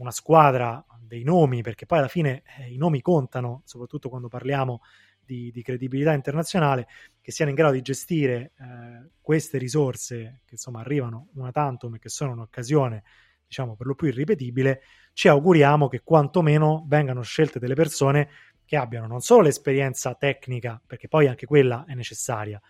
una 0.00 0.10
squadra 0.10 0.84
dei 0.98 1.22
nomi, 1.22 1.62
perché 1.62 1.86
poi 1.86 1.98
alla 1.98 2.08
fine 2.08 2.42
eh, 2.58 2.72
i 2.72 2.76
nomi 2.76 3.00
contano, 3.02 3.62
soprattutto 3.64 4.08
quando 4.08 4.28
parliamo 4.28 4.80
di, 5.22 5.50
di, 5.52 5.62
credibilità 5.62 6.12
internazionale, 6.12 6.88
che 7.20 7.32
siano 7.32 7.50
in 7.50 7.56
grado 7.56 7.74
di 7.74 7.82
gestire 7.82 8.52
eh, 8.58 9.10
queste 9.20 9.58
risorse 9.58 10.40
che 10.44 10.54
insomma 10.54 10.80
arrivano 10.80 11.28
una 11.34 11.52
tantum 11.52 11.94
e 11.94 11.98
che 11.98 12.08
sono 12.08 12.32
un'occasione, 12.32 13.02
diciamo, 13.46 13.76
per 13.76 13.86
lo 13.86 13.94
più 13.94 14.08
irripetibile, 14.08 14.82
ci 15.12 15.28
auguriamo 15.28 15.88
che 15.88 16.00
quantomeno 16.02 16.84
vengano 16.88 17.22
scelte 17.22 17.58
delle 17.58 17.74
persone 17.74 18.28
che 18.64 18.76
abbiano 18.76 19.06
non 19.06 19.20
solo 19.20 19.42
l'esperienza 19.42 20.14
tecnica, 20.14 20.80
perché 20.84 21.08
poi 21.08 21.26
anche 21.26 21.44
quella 21.44 21.84
è 21.86 21.94
necessaria, 21.94 22.60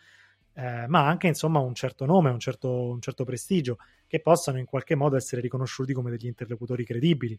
eh, 0.54 0.86
ma 0.88 1.06
anche 1.06 1.26
insomma 1.26 1.60
un 1.60 1.74
certo 1.74 2.04
nome, 2.04 2.30
un 2.30 2.38
certo, 2.38 2.70
un 2.70 3.00
certo 3.00 3.24
prestigio, 3.24 3.78
che 4.06 4.20
possano 4.20 4.58
in 4.58 4.66
qualche 4.66 4.94
modo 4.94 5.16
essere 5.16 5.40
riconosciuti 5.40 5.92
come 5.92 6.10
degli 6.10 6.26
interlocutori 6.26 6.84
credibili. 6.84 7.38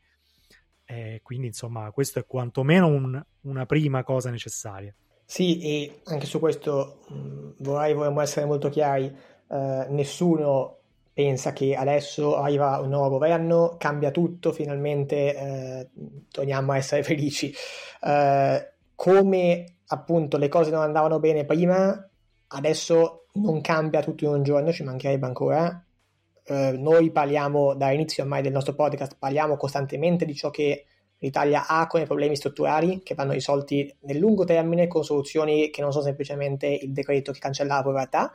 E 0.85 1.21
quindi, 1.23 1.47
insomma, 1.47 1.89
questo 1.91 2.19
è 2.19 2.25
quantomeno 2.25 2.87
un, 2.87 3.23
una 3.41 3.65
prima 3.65 4.03
cosa 4.03 4.29
necessaria. 4.29 4.93
Sì, 5.25 5.61
e 5.61 6.01
anche 6.05 6.25
su 6.25 6.39
questo 6.39 6.99
mh, 7.07 7.13
mm, 7.15 7.49
vorrei, 7.59 7.93
vorremmo 7.93 8.21
essere 8.21 8.45
molto 8.45 8.69
chiari. 8.69 9.13
Uh, 9.47 9.85
nessuno 9.89 10.77
pensa 11.13 11.53
che 11.53 11.75
adesso 11.75 12.37
arriva 12.37 12.79
un 12.79 12.89
nuovo 12.89 13.09
governo, 13.09 13.75
cambia 13.77 14.11
tutto, 14.11 14.51
finalmente 14.51 15.35
eh, 15.35 15.89
torniamo 16.29 16.71
a 16.71 16.77
essere 16.77 17.03
felici. 17.03 17.53
Eh, 18.01 18.73
come 18.95 19.75
appunto 19.87 20.37
le 20.37 20.47
cose 20.47 20.71
non 20.71 20.81
andavano 20.81 21.19
bene 21.19 21.45
prima, 21.45 22.09
adesso 22.51 23.25
non 23.33 23.61
cambia 23.61 24.01
tutto 24.01 24.25
in 24.25 24.31
un 24.31 24.43
giorno, 24.43 24.71
ci 24.71 24.83
mancherebbe 24.83 25.25
ancora. 25.25 25.83
Eh, 26.43 26.71
noi 26.77 27.11
parliamo 27.11 27.75
dall'inizio 27.75 28.23
ormai 28.23 28.41
del 28.41 28.51
nostro 28.51 28.73
podcast, 28.73 29.15
parliamo 29.17 29.57
costantemente 29.57 30.25
di 30.25 30.35
ciò 30.35 30.49
che 30.49 30.85
l'Italia 31.19 31.67
ha 31.67 31.85
come 31.87 32.05
problemi 32.05 32.35
strutturali 32.35 33.03
che 33.03 33.13
vanno 33.13 33.33
risolti 33.33 33.95
nel 34.01 34.17
lungo 34.17 34.43
termine 34.43 34.87
con 34.87 35.03
soluzioni 35.03 35.69
che 35.69 35.81
non 35.81 35.91
sono 35.91 36.03
semplicemente 36.03 36.65
il 36.65 36.91
decreto 36.93 37.31
che 37.31 37.39
cancella 37.39 37.75
la 37.75 37.83
povertà, 37.83 38.31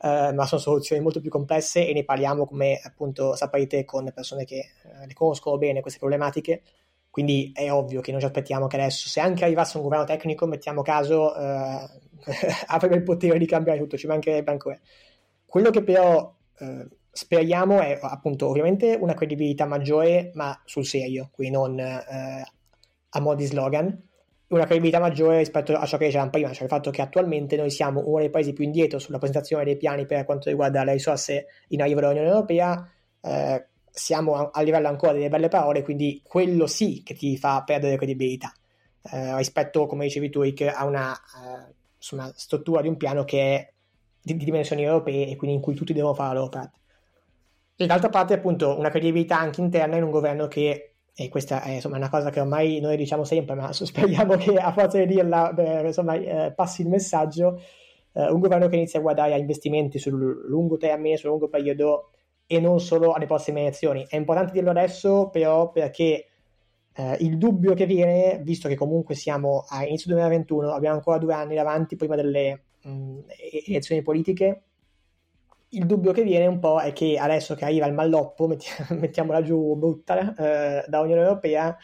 eh, 0.00 0.32
ma 0.32 0.44
sono 0.44 0.60
soluzioni 0.60 1.00
molto 1.00 1.20
più 1.20 1.30
complesse 1.30 1.86
e 1.86 1.92
ne 1.92 2.04
parliamo 2.04 2.44
come 2.44 2.80
appunto 2.82 3.36
saprete 3.36 3.84
con 3.84 4.10
persone 4.12 4.44
che 4.44 4.56
eh, 4.58 5.06
le 5.06 5.14
conoscono 5.14 5.58
bene 5.58 5.80
queste 5.80 6.00
problematiche. 6.00 6.62
Quindi 7.08 7.52
è 7.54 7.70
ovvio 7.70 8.00
che 8.00 8.10
non 8.10 8.18
ci 8.18 8.26
aspettiamo 8.26 8.66
che 8.66 8.74
adesso, 8.74 9.08
se 9.08 9.20
anche 9.20 9.44
arrivasse 9.44 9.76
un 9.76 9.84
governo 9.84 10.04
tecnico, 10.04 10.46
mettiamo 10.46 10.82
caso, 10.82 11.32
eh, 11.36 11.88
avrebbe 12.68 12.96
il 12.96 13.02
potere 13.02 13.38
di 13.38 13.46
cambiare 13.46 13.78
tutto, 13.78 13.96
ci 13.96 14.06
mancherebbe 14.06 14.50
ancora. 14.50 14.78
Quello 15.46 15.70
che 15.70 15.82
però 15.82 16.34
eh, 16.58 16.88
speriamo 17.10 17.80
è 17.80 17.98
appunto 18.00 18.48
ovviamente 18.48 18.96
una 19.00 19.14
credibilità 19.14 19.66
maggiore, 19.66 20.30
ma 20.34 20.60
sul 20.64 20.84
serio, 20.84 21.30
quindi 21.32 21.54
non 21.54 21.78
eh, 21.78 22.44
a 23.08 23.20
mo' 23.20 23.34
di 23.34 23.44
slogan, 23.44 24.02
una 24.48 24.64
credibilità 24.64 24.98
maggiore 24.98 25.38
rispetto 25.38 25.74
a 25.74 25.86
ciò 25.86 25.96
che 25.96 26.06
dicevamo 26.06 26.30
prima, 26.30 26.52
cioè 26.52 26.64
il 26.64 26.68
fatto 26.68 26.90
che 26.90 27.02
attualmente 27.02 27.56
noi 27.56 27.70
siamo 27.70 28.02
uno 28.06 28.18
dei 28.18 28.30
paesi 28.30 28.52
più 28.52 28.64
indietro 28.64 28.98
sulla 28.98 29.18
presentazione 29.18 29.64
dei 29.64 29.76
piani 29.76 30.06
per 30.06 30.24
quanto 30.24 30.48
riguarda 30.48 30.84
le 30.84 30.92
risorse 30.92 31.46
in 31.68 31.80
arrivo 31.80 32.00
dall'Unione 32.00 32.28
Europea, 32.28 32.88
eh, 33.20 33.66
siamo 33.90 34.34
a, 34.34 34.50
a, 34.52 34.62
livello 34.62 34.88
ancora 34.88 35.12
delle 35.12 35.28
belle 35.28 35.48
parole, 35.48 35.82
quindi 35.82 36.20
quello 36.24 36.66
sì 36.66 37.02
che 37.04 37.14
ti 37.14 37.36
fa 37.36 37.62
perdere 37.64 37.96
credibilità 37.96 38.52
eh, 39.10 39.36
rispetto, 39.36 39.86
come 39.86 40.04
dicevi 40.04 40.30
tu, 40.30 40.42
Rick, 40.42 40.62
a 40.62 40.84
una 40.84 41.14
eh, 41.14 41.73
insomma, 42.04 42.30
struttura 42.34 42.82
di 42.82 42.88
un 42.88 42.96
piano 42.96 43.24
che 43.24 43.56
è 43.56 43.72
di, 44.20 44.36
di, 44.36 44.44
dimensioni 44.44 44.82
europee 44.82 45.28
e 45.28 45.36
quindi 45.36 45.56
in 45.56 45.62
cui 45.62 45.74
tutti 45.74 45.92
devono 45.92 46.14
fare 46.14 46.34
la 46.34 46.40
loro 46.40 46.50
parte. 46.50 46.78
E 47.76 47.86
d'altra 47.86 48.10
parte, 48.10 48.34
appunto, 48.34 48.78
una 48.78 48.90
credibilità 48.90 49.38
anche 49.38 49.60
interna 49.60 49.96
in 49.96 50.04
un 50.04 50.10
governo 50.10 50.46
che 50.46 50.90
e 51.16 51.28
questa 51.28 51.62
è 51.62 51.74
insomma, 51.74 51.96
una 51.96 52.10
cosa 52.10 52.30
che 52.30 52.40
ormai 52.40 52.80
noi 52.80 52.96
diciamo 52.96 53.22
sempre, 53.24 53.54
ma 53.54 53.70
speriamo 53.72 54.36
che 54.36 54.56
a 54.56 54.72
forza 54.72 54.98
di 54.98 55.06
dirla 55.06 55.52
beh, 55.52 55.82
insomma, 55.86 56.14
eh, 56.14 56.52
passi 56.52 56.82
il 56.82 56.88
messaggio, 56.88 57.60
eh, 58.12 58.30
un 58.30 58.40
governo 58.40 58.68
che 58.68 58.76
inizia 58.76 58.98
a 58.98 59.02
guardare 59.02 59.32
a 59.32 59.36
investimenti 59.36 59.98
sul 59.98 60.46
lungo 60.48 60.76
termine, 60.76 61.16
sul 61.16 61.30
lungo 61.30 61.48
periodo 61.48 62.10
e 62.46 62.60
non 62.60 62.80
solo 62.80 63.12
alle 63.12 63.26
prossime 63.26 63.60
elezioni. 63.60 64.04
È 64.08 64.16
importante 64.16 64.52
dirlo 64.52 64.70
adesso 64.70 65.30
però 65.30 65.70
perché 65.70 66.26
eh, 66.96 67.16
il 67.20 67.38
dubbio 67.38 67.74
che 67.74 67.86
viene, 67.86 68.40
visto 68.42 68.68
che 68.68 68.76
comunque 68.76 69.14
siamo 69.14 69.64
a 69.68 69.84
inizio 69.84 70.10
2021, 70.10 70.72
abbiamo 70.72 70.96
ancora 70.96 71.18
due 71.18 71.34
anni 71.34 71.54
davanti 71.54 71.96
prima 71.96 72.14
delle 72.14 72.62
mh, 72.82 73.18
elezioni 73.66 74.02
politiche, 74.02 74.62
il 75.70 75.86
dubbio 75.86 76.12
che 76.12 76.22
viene 76.22 76.46
un 76.46 76.60
po' 76.60 76.80
è 76.80 76.92
che 76.92 77.18
adesso 77.18 77.54
che 77.56 77.64
arriva 77.64 77.86
il 77.86 77.94
malloppo, 77.94 78.46
mettiamola 78.90 79.42
giù 79.42 79.74
brutta, 79.74 80.34
eh, 80.34 80.84
da 80.88 81.00
Unione 81.00 81.22
Europea, 81.22 81.76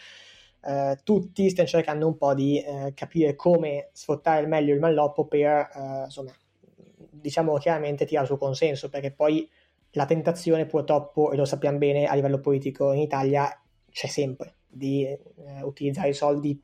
eh, 0.62 0.98
tutti 1.02 1.50
stiano 1.50 1.68
cercando 1.68 2.06
un 2.06 2.16
po' 2.16 2.34
di 2.34 2.60
eh, 2.60 2.92
capire 2.94 3.34
come 3.34 3.88
sfruttare 3.92 4.38
al 4.38 4.48
meglio 4.48 4.74
il 4.74 4.80
malloppo 4.80 5.26
per, 5.26 5.70
eh, 5.74 6.02
insomma, 6.04 6.32
diciamo 7.10 7.56
chiaramente 7.58 8.04
tirare 8.04 8.26
su 8.26 8.36
consenso, 8.36 8.88
perché 8.88 9.10
poi 9.10 9.48
la 9.92 10.06
tentazione 10.06 10.66
purtroppo, 10.66 11.32
e 11.32 11.36
lo 11.36 11.44
sappiamo 11.44 11.78
bene 11.78 12.06
a 12.06 12.14
livello 12.14 12.38
politico 12.38 12.92
in 12.92 13.00
Italia, 13.00 13.50
c'è 13.90 14.06
sempre 14.06 14.54
di 14.70 15.04
eh, 15.04 15.18
utilizzare 15.62 16.10
i 16.10 16.14
soldi 16.14 16.60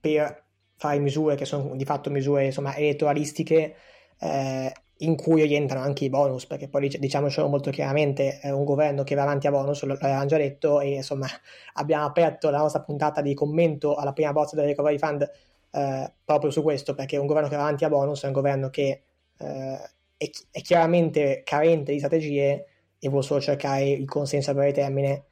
per 0.00 0.44
fare 0.76 0.98
misure 0.98 1.34
che 1.34 1.44
sono 1.44 1.74
di 1.74 1.84
fatto 1.84 2.10
misure 2.10 2.44
insomma, 2.44 2.76
elettoralistiche 2.76 3.74
eh, 4.20 4.72
in 5.00 5.16
cui 5.16 5.44
rientrano 5.44 5.84
anche 5.84 6.04
i 6.04 6.08
bonus, 6.08 6.46
perché 6.46 6.68
poi 6.68 6.88
diciamocelo 6.88 7.48
molto 7.48 7.70
chiaramente, 7.70 8.38
è 8.40 8.50
un 8.50 8.64
governo 8.64 9.02
che 9.02 9.14
va 9.14 9.22
avanti 9.22 9.46
a 9.46 9.50
bonus, 9.50 9.82
l'avevamo 9.82 10.24
già 10.26 10.38
detto, 10.38 10.80
e 10.80 10.94
insomma 10.94 11.26
abbiamo 11.74 12.06
aperto 12.06 12.50
la 12.50 12.58
nostra 12.58 12.80
puntata 12.82 13.20
di 13.20 13.34
commento 13.34 13.94
alla 13.94 14.12
prima 14.12 14.32
bozza 14.32 14.56
del 14.56 14.66
Recovery 14.66 14.98
Fund 14.98 15.30
eh, 15.72 16.12
proprio 16.24 16.50
su 16.50 16.62
questo, 16.62 16.94
perché 16.94 17.16
un 17.18 17.26
governo 17.26 17.48
che 17.48 17.56
va 17.56 17.62
avanti 17.62 17.84
a 17.84 17.88
bonus 17.88 18.22
è 18.24 18.26
un 18.26 18.32
governo 18.32 18.70
che 18.70 19.02
eh, 19.38 19.90
è, 20.16 20.30
è, 20.50 20.60
chiaramente 20.62 21.42
carente 21.44 21.92
di 21.92 21.98
strategie 21.98 22.66
e 22.98 23.08
vuole 23.08 23.24
solo 23.24 23.40
cercare 23.40 23.88
il 23.88 24.06
consenso 24.06 24.50
a 24.50 24.54
breve 24.54 24.72
termine 24.72 25.24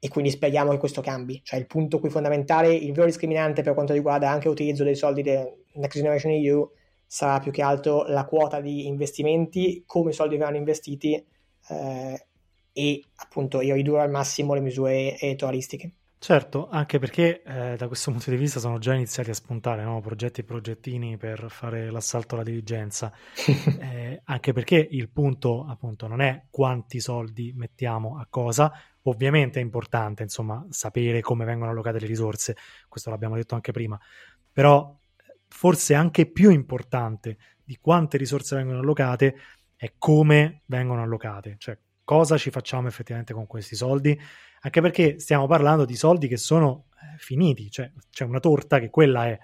e 0.00 0.08
quindi 0.08 0.30
speriamo 0.30 0.70
che 0.70 0.78
questo 0.78 1.02
cambi. 1.02 1.40
Cioè 1.44 1.60
il 1.60 1.66
punto 1.66 2.00
qui 2.00 2.08
fondamentale, 2.08 2.72
il 2.74 2.92
vero 2.92 3.06
discriminante 3.06 3.62
per 3.62 3.74
quanto 3.74 3.92
riguarda 3.92 4.30
anche 4.30 4.48
l'utilizzo 4.48 4.82
dei 4.82 4.96
soldi 4.96 5.22
del 5.22 5.46
Next 5.74 5.98
Generation 5.98 6.32
EU 6.32 6.68
sarà 7.06 7.38
più 7.38 7.52
che 7.52 7.60
altro 7.60 8.04
la 8.06 8.24
quota 8.24 8.60
di 8.60 8.86
investimenti, 8.86 9.82
come 9.84 10.10
i 10.10 10.14
soldi 10.14 10.38
verranno 10.38 10.56
investiti 10.56 11.14
eh, 11.68 12.26
e 12.72 13.04
appunto 13.16 13.58
ridurre 13.58 14.00
al 14.00 14.10
massimo 14.10 14.54
le 14.54 14.60
misure 14.60 15.18
elettoralistiche. 15.18 15.92
Certo, 16.22 16.68
anche 16.68 16.98
perché 16.98 17.42
eh, 17.42 17.76
da 17.76 17.86
questo 17.86 18.10
punto 18.10 18.30
di 18.30 18.36
vista 18.36 18.60
sono 18.60 18.78
già 18.78 18.92
iniziati 18.92 19.30
a 19.30 19.34
spuntare 19.34 19.82
no? 19.82 20.00
progetti 20.00 20.40
e 20.40 20.44
progettini 20.44 21.16
per 21.16 21.46
fare 21.48 21.90
l'assalto 21.90 22.34
alla 22.34 22.44
diligenza, 22.44 23.10
eh, 23.80 24.20
anche 24.24 24.52
perché 24.52 24.86
il 24.90 25.08
punto 25.08 25.64
appunto 25.66 26.06
non 26.06 26.20
è 26.20 26.44
quanti 26.50 27.00
soldi 27.00 27.54
mettiamo 27.56 28.18
a 28.18 28.26
cosa, 28.28 28.70
ovviamente 29.04 29.60
è 29.60 29.62
importante 29.62 30.22
insomma 30.22 30.64
sapere 30.70 31.20
come 31.20 31.44
vengono 31.44 31.70
allocate 31.70 32.00
le 32.00 32.06
risorse, 32.06 32.56
questo 32.88 33.10
l'abbiamo 33.10 33.36
detto 33.36 33.54
anche 33.54 33.72
prima, 33.72 33.98
però 34.52 34.96
forse 35.48 35.94
anche 35.94 36.26
più 36.26 36.50
importante 36.50 37.36
di 37.64 37.78
quante 37.80 38.16
risorse 38.16 38.56
vengono 38.56 38.80
allocate 38.80 39.36
è 39.76 39.94
come 39.96 40.62
vengono 40.66 41.02
allocate, 41.02 41.56
cioè 41.58 41.78
cosa 42.04 42.36
ci 42.36 42.50
facciamo 42.50 42.88
effettivamente 42.88 43.32
con 43.32 43.46
questi 43.46 43.76
soldi, 43.76 44.18
anche 44.62 44.80
perché 44.80 45.18
stiamo 45.18 45.46
parlando 45.46 45.84
di 45.84 45.96
soldi 45.96 46.28
che 46.28 46.36
sono 46.36 46.86
eh, 46.90 47.16
finiti, 47.18 47.70
cioè 47.70 47.90
c'è 48.10 48.24
una 48.24 48.40
torta 48.40 48.78
che 48.78 48.90
quella 48.90 49.26
è, 49.26 49.38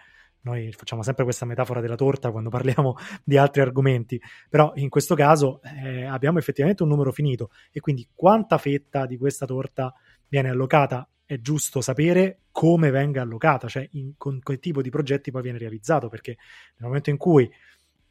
noi 0.47 0.73
facciamo 0.73 1.03
sempre 1.03 1.25
questa 1.25 1.45
metafora 1.45 1.81
della 1.81 1.97
torta 1.97 2.31
quando 2.31 2.51
parliamo 2.51 2.95
di 3.25 3.37
altri 3.37 3.63
argomenti, 3.63 4.21
però 4.49 4.73
in 4.77 4.89
questo 4.89 5.17
caso 5.17 5.61
eh, 5.63 6.05
abbiamo 6.05 6.39
effettivamente 6.39 6.85
un 6.85 6.89
numero 6.89 7.11
finito 7.11 7.51
e 7.73 7.81
quindi 7.81 8.09
quanta 8.15 8.57
fetta 8.57 9.07
di 9.07 9.17
questa 9.19 9.45
torta 9.45 9.93
viene 10.29 10.49
allocata 10.49 11.09
è 11.25 11.41
giusto 11.41 11.81
sapere 11.81 12.43
come 12.53 12.91
venga 12.91 13.23
allocata, 13.23 13.67
cioè 13.67 13.87
in, 13.93 14.13
con 14.17 14.39
che 14.39 14.61
tipo 14.61 14.81
di 14.81 14.91
progetti 14.91 15.33
poi 15.33 15.43
viene 15.43 15.59
realizzato, 15.59 16.09
perché 16.09 16.37
nel 16.77 16.87
momento 16.87 17.11
in 17.11 17.17
cui 17.17 17.51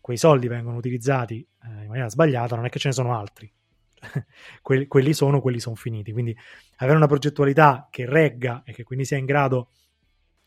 quei 0.02 0.18
soldi 0.18 0.50
vengono 0.50 0.76
utilizzati 0.76 1.40
eh, 1.40 1.68
in 1.84 1.88
maniera 1.88 2.10
sbagliata 2.10 2.58
non 2.58 2.66
è 2.66 2.70
che 2.70 2.80
ce 2.80 2.90
ne 2.90 2.94
sono 2.94 3.18
altri. 3.18 3.52
quelli, 4.62 4.88
quelli, 4.88 5.14
sono, 5.14 5.40
quelli 5.40 5.60
sono 5.60 5.76
finiti. 5.76 6.12
Quindi 6.12 6.38
avere 6.78 6.98
una 6.98 7.08
progettualità 7.08 7.88
che 7.90 8.06
regga 8.06 8.64
e 8.66 8.74
che 8.74 8.84
quindi 8.84 9.06
sia 9.06 9.18
in 9.18 9.26
grado 9.26 9.70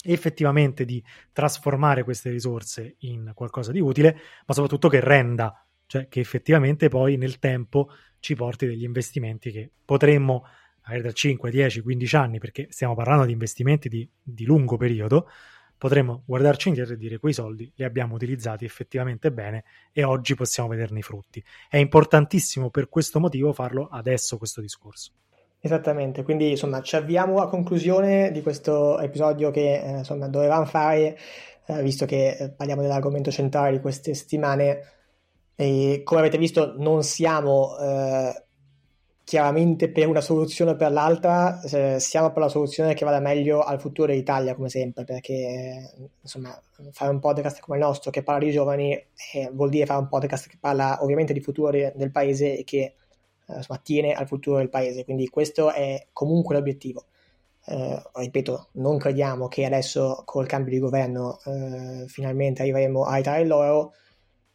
effettivamente 0.05 0.85
di 0.85 1.03
trasformare 1.33 2.05
queste 2.05 2.31
risorse 2.31 2.97
in 3.01 3.33
qualcosa 3.35 3.73
di 3.73 3.81
utile, 3.81 4.17
ma 4.47 4.55
soprattutto 4.55 4.89
che 4.89 5.01
renda, 5.01 5.65
cioè 5.87 6.09
che 6.09 6.21
effettivamente 6.21 6.89
poi 6.89 7.17
nel 7.17 7.39
tempo 7.39 7.91
ci 8.21 8.35
porti 8.35 8.67
degli 8.67 8.85
investimenti 8.85 9.51
che 9.51 9.71
potremmo 9.85 10.45
magari 10.83 11.03
da 11.03 11.13
5, 11.13 11.51
10, 11.51 11.81
15 11.83 12.17
anni, 12.17 12.39
perché 12.39 12.69
stiamo 12.71 12.95
parlando 12.95 13.25
di 13.25 13.33
investimenti 13.33 13.89
di, 13.89 14.09
di 14.23 14.45
lungo 14.45 14.77
periodo, 14.77 15.29
potremmo 15.77 16.23
guardarci 16.27 16.69
indietro 16.69 16.95
e 16.95 16.97
dire 16.97 17.19
quei 17.19 17.33
soldi 17.33 17.71
li 17.75 17.85
abbiamo 17.85 18.15
utilizzati 18.15 18.65
effettivamente 18.65 19.31
bene 19.31 19.65
e 19.93 20.03
oggi 20.03 20.35
possiamo 20.35 20.71
vederne 20.71 20.99
i 21.01 21.03
frutti. 21.03 21.43
È 21.69 21.77
importantissimo 21.77 22.71
per 22.71 22.89
questo 22.89 23.21
motivo 23.21 23.53
farlo 23.53 23.89
adesso 23.89 24.39
questo 24.39 24.61
discorso. 24.61 25.13
Esattamente, 25.61 26.23
quindi 26.23 26.51
insomma 26.51 26.81
ci 26.83 26.95
avviamo 26.95 27.41
a 27.41 27.49
conclusione 27.49 28.31
di 28.31 28.43
questo 28.43 28.99
episodio 29.01 29.51
che 29.51 29.81
eh, 29.83 29.99
insomma 29.99 30.29
dovevamo 30.29 30.65
fare, 30.65 31.19
eh, 31.67 31.83
visto 31.83 32.07
che 32.07 32.37
eh, 32.39 32.51
parliamo 32.51 32.81
dell'argomento 32.81 33.33
centrale 33.33 33.73
di 33.73 33.81
queste 33.81 34.15
settimane. 34.15 34.93
E 35.57 36.03
come 36.05 36.21
avete 36.21 36.39
visto 36.39 36.75
non 36.79 37.03
siamo 37.03 37.77
eh, 37.77 38.45
chiaramente 39.25 39.91
per 39.91 40.07
una 40.07 40.21
soluzione 40.21 40.71
o 40.71 40.77
per 40.77 40.93
l'altra, 40.93 41.61
siamo 41.99 42.31
per 42.33 42.43
la 42.43 42.49
soluzione 42.49 42.95
che 42.95 43.05
vada 43.05 43.19
meglio 43.19 43.61
al 43.63 43.81
futuro 43.81 44.07
dell'Italia 44.13 44.55
come 44.55 44.69
sempre, 44.69 45.05
perché 45.05 45.93
insomma 46.23 46.57
fare 46.93 47.11
un 47.11 47.19
podcast 47.19 47.61
come 47.61 47.79
il 47.79 47.83
nostro 47.83 48.13
che 48.13 48.23
parla 48.23 48.45
di 48.45 48.53
giovani 48.53 48.93
eh, 48.93 49.51
vuol 49.53 49.71
dire 49.71 49.87
fare 49.87 50.01
un 50.01 50.09
podcast 50.09 50.49
che 50.49 50.57
parla 50.61 51.03
ovviamente 51.03 51.33
di 51.33 51.41
futuro 51.41 51.71
del 51.73 52.11
paese 52.13 52.57
e 52.57 52.65
che 52.65 52.95
insomma, 53.57 53.81
tiene 53.83 54.13
al 54.13 54.27
futuro 54.27 54.59
del 54.59 54.69
paese, 54.69 55.05
quindi 55.05 55.29
questo 55.29 55.73
è 55.73 56.09
comunque 56.13 56.55
l'obiettivo. 56.55 57.07
Eh, 57.67 58.03
ripeto, 58.15 58.69
non 58.73 58.97
crediamo 58.99 59.49
che 59.49 59.65
adesso 59.65 60.23
col 60.25 60.47
cambio 60.47 60.73
di 60.73 60.79
governo 60.79 61.39
eh, 61.45 62.05
finalmente 62.09 62.63
arriveremo 62.63 63.05
a 63.05 63.17
ritare 63.17 63.45
l'oro, 63.45 63.93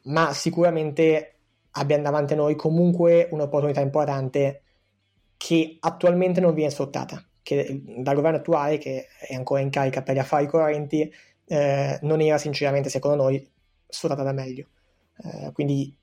ma 0.03 0.33
sicuramente 0.33 1.35
abbiamo 1.71 2.03
davanti 2.03 2.33
a 2.33 2.37
noi 2.37 2.55
comunque 2.55 3.27
un'opportunità 3.31 3.81
importante 3.81 4.61
che 5.37 5.77
attualmente 5.79 6.39
non 6.39 6.53
viene 6.53 6.71
sfruttata, 6.71 7.23
che 7.41 7.83
dal 7.97 8.15
governo 8.15 8.37
attuale, 8.37 8.77
che 8.77 9.07
è 9.19 9.33
ancora 9.35 9.61
in 9.61 9.69
carica 9.69 10.01
per 10.01 10.15
gli 10.15 10.19
affari 10.19 10.47
correnti, 10.47 11.11
eh, 11.45 11.99
non 12.01 12.21
era 12.21 12.37
sinceramente, 12.37 12.89
secondo 12.89 13.23
noi, 13.23 13.51
sfruttata 13.87 14.23
da 14.23 14.31
meglio. 14.31 14.67
Eh, 15.23 15.51
quindi 15.51 15.95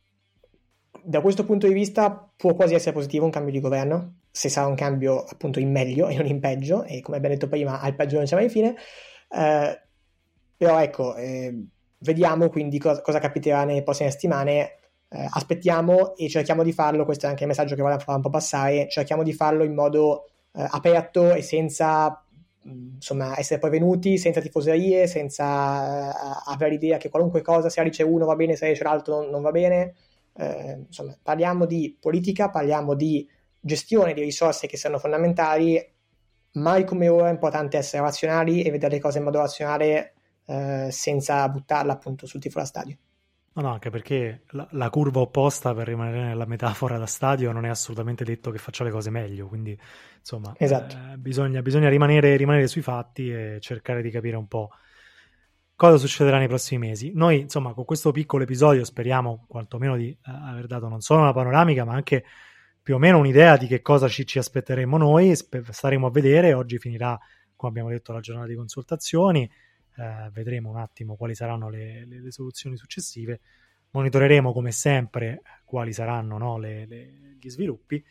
da 1.04 1.20
questo 1.20 1.44
punto 1.44 1.66
di 1.66 1.72
vista 1.72 2.30
può 2.36 2.54
quasi 2.54 2.74
essere 2.74 2.92
positivo 2.92 3.24
un 3.24 3.30
cambio 3.30 3.52
di 3.52 3.60
governo, 3.60 4.20
se 4.30 4.48
sarà 4.48 4.66
un 4.66 4.74
cambio 4.74 5.24
appunto 5.24 5.58
in 5.58 5.70
meglio 5.70 6.08
e 6.08 6.16
non 6.16 6.26
in 6.26 6.40
peggio, 6.40 6.84
e 6.84 7.00
come 7.00 7.16
abbiamo 7.16 7.34
detto 7.34 7.48
prima, 7.48 7.80
al 7.80 7.94
peggio 7.94 8.16
non 8.16 8.24
c'è 8.24 8.36
mai 8.36 8.48
fine. 8.48 8.74
Eh, 9.28 9.80
però 10.56 10.80
ecco, 10.80 11.16
eh, 11.16 11.66
vediamo 11.98 12.48
quindi 12.48 12.78
cosa, 12.78 13.00
cosa, 13.02 13.18
capiterà 13.18 13.64
nelle 13.64 13.82
prossime 13.82 14.10
settimane. 14.10 14.78
Eh, 15.08 15.26
aspettiamo 15.28 16.14
e 16.16 16.28
cerchiamo 16.28 16.62
di 16.62 16.72
farlo, 16.72 17.04
questo 17.04 17.26
è 17.26 17.28
anche 17.28 17.42
il 17.42 17.48
messaggio 17.48 17.74
che 17.74 17.82
volevo 17.82 18.00
fare 18.00 18.16
un 18.16 18.22
po' 18.22 18.30
passare, 18.30 18.88
cerchiamo 18.88 19.22
di 19.22 19.32
farlo 19.32 19.64
in 19.64 19.74
modo 19.74 20.26
eh, 20.52 20.64
aperto 20.68 21.34
e 21.34 21.42
senza 21.42 22.24
insomma, 22.62 23.38
essere 23.38 23.58
prevenuti, 23.60 24.18
senza 24.18 24.40
tifoserie, 24.40 25.06
senza 25.06 26.10
uh, 26.10 26.50
avere 26.52 26.72
l'idea 26.72 26.98
che 26.98 27.08
qualunque 27.08 27.42
cosa, 27.42 27.68
se 27.68 27.82
dice 27.82 28.02
uno 28.02 28.26
va 28.26 28.36
bene, 28.36 28.56
se 28.56 28.68
dice 28.68 28.84
l'altro 28.84 29.20
non, 29.20 29.30
non 29.30 29.42
va 29.42 29.50
bene. 29.50 29.94
Eh, 30.34 30.84
insomma, 30.86 31.16
parliamo 31.22 31.66
di 31.66 31.96
politica, 32.00 32.50
parliamo 32.50 32.94
di 32.94 33.28
gestione 33.60 34.14
di 34.14 34.22
risorse 34.22 34.66
che 34.66 34.76
sono 34.76 34.98
fondamentali. 34.98 35.78
Mai 36.52 36.84
come 36.84 37.08
ora 37.08 37.28
è 37.28 37.32
importante 37.32 37.76
essere 37.76 38.02
razionali 38.02 38.62
e 38.62 38.70
vedere 38.70 38.94
le 38.94 39.00
cose 39.00 39.18
in 39.18 39.24
modo 39.24 39.38
razionale 39.38 40.14
eh, 40.46 40.88
senza 40.90 41.48
buttarla 41.48 41.92
appunto 41.92 42.26
sul 42.26 42.40
tifo 42.40 42.58
da 42.58 42.64
stadio. 42.64 42.96
No, 43.52 43.62
no, 43.62 43.72
anche 43.72 43.90
perché 43.90 44.42
la, 44.50 44.66
la, 44.72 44.90
curva 44.90 45.20
opposta, 45.20 45.74
per 45.74 45.88
rimanere 45.88 46.22
nella 46.22 46.46
metafora 46.46 46.98
da 46.98 47.06
stadio, 47.06 47.50
non 47.50 47.64
è 47.64 47.68
assolutamente 47.68 48.22
detto 48.24 48.52
che 48.52 48.58
faccia 48.58 48.84
le 48.84 48.90
cose 48.90 49.10
meglio. 49.10 49.48
Quindi, 49.48 49.76
insomma, 50.18 50.54
esatto. 50.56 50.96
eh, 50.96 51.16
bisogna, 51.16 51.60
bisogna 51.60 51.88
rimanere, 51.88 52.36
rimanere, 52.36 52.68
sui 52.68 52.82
fatti 52.82 53.30
e 53.32 53.58
cercare 53.60 54.02
di 54.02 54.10
capire 54.10 54.36
un 54.36 54.46
po' 54.46 54.70
cosa 55.80 55.96
succederà 55.96 56.36
nei 56.36 56.46
prossimi 56.46 56.88
mesi. 56.88 57.10
Noi, 57.14 57.40
insomma, 57.40 57.72
con 57.72 57.86
questo 57.86 58.12
piccolo 58.12 58.42
episodio 58.42 58.84
speriamo 58.84 59.46
quantomeno 59.48 59.96
di 59.96 60.10
eh, 60.10 60.18
aver 60.22 60.66
dato 60.66 60.88
non 60.88 61.00
solo 61.00 61.22
una 61.22 61.32
panoramica, 61.32 61.86
ma 61.86 61.94
anche 61.94 62.22
più 62.82 62.96
o 62.96 62.98
meno 62.98 63.16
un'idea 63.16 63.56
di 63.56 63.66
che 63.66 63.80
cosa 63.80 64.06
ci, 64.06 64.26
ci 64.26 64.38
aspetteremo 64.38 64.98
noi. 64.98 65.34
Staremo 65.34 66.06
a 66.06 66.10
vedere. 66.10 66.52
Oggi 66.52 66.76
finirà, 66.76 67.18
come 67.56 67.70
abbiamo 67.70 67.88
detto, 67.88 68.12
la 68.12 68.20
giornata 68.20 68.46
di 68.46 68.56
consultazioni. 68.56 69.50
Eh, 69.96 70.30
vedremo 70.32 70.68
un 70.68 70.76
attimo 70.76 71.16
quali 71.16 71.34
saranno 71.34 71.70
le, 71.70 72.04
le, 72.04 72.20
le, 72.20 72.30
soluzioni 72.30 72.76
successive. 72.76 73.40
Monitoreremo 73.92 74.52
come 74.52 74.72
sempre 74.72 75.40
quali 75.64 75.94
saranno 75.94 76.36
no, 76.36 76.58
le, 76.58 76.86
gli 77.40 77.48
sviluppi 77.48 78.04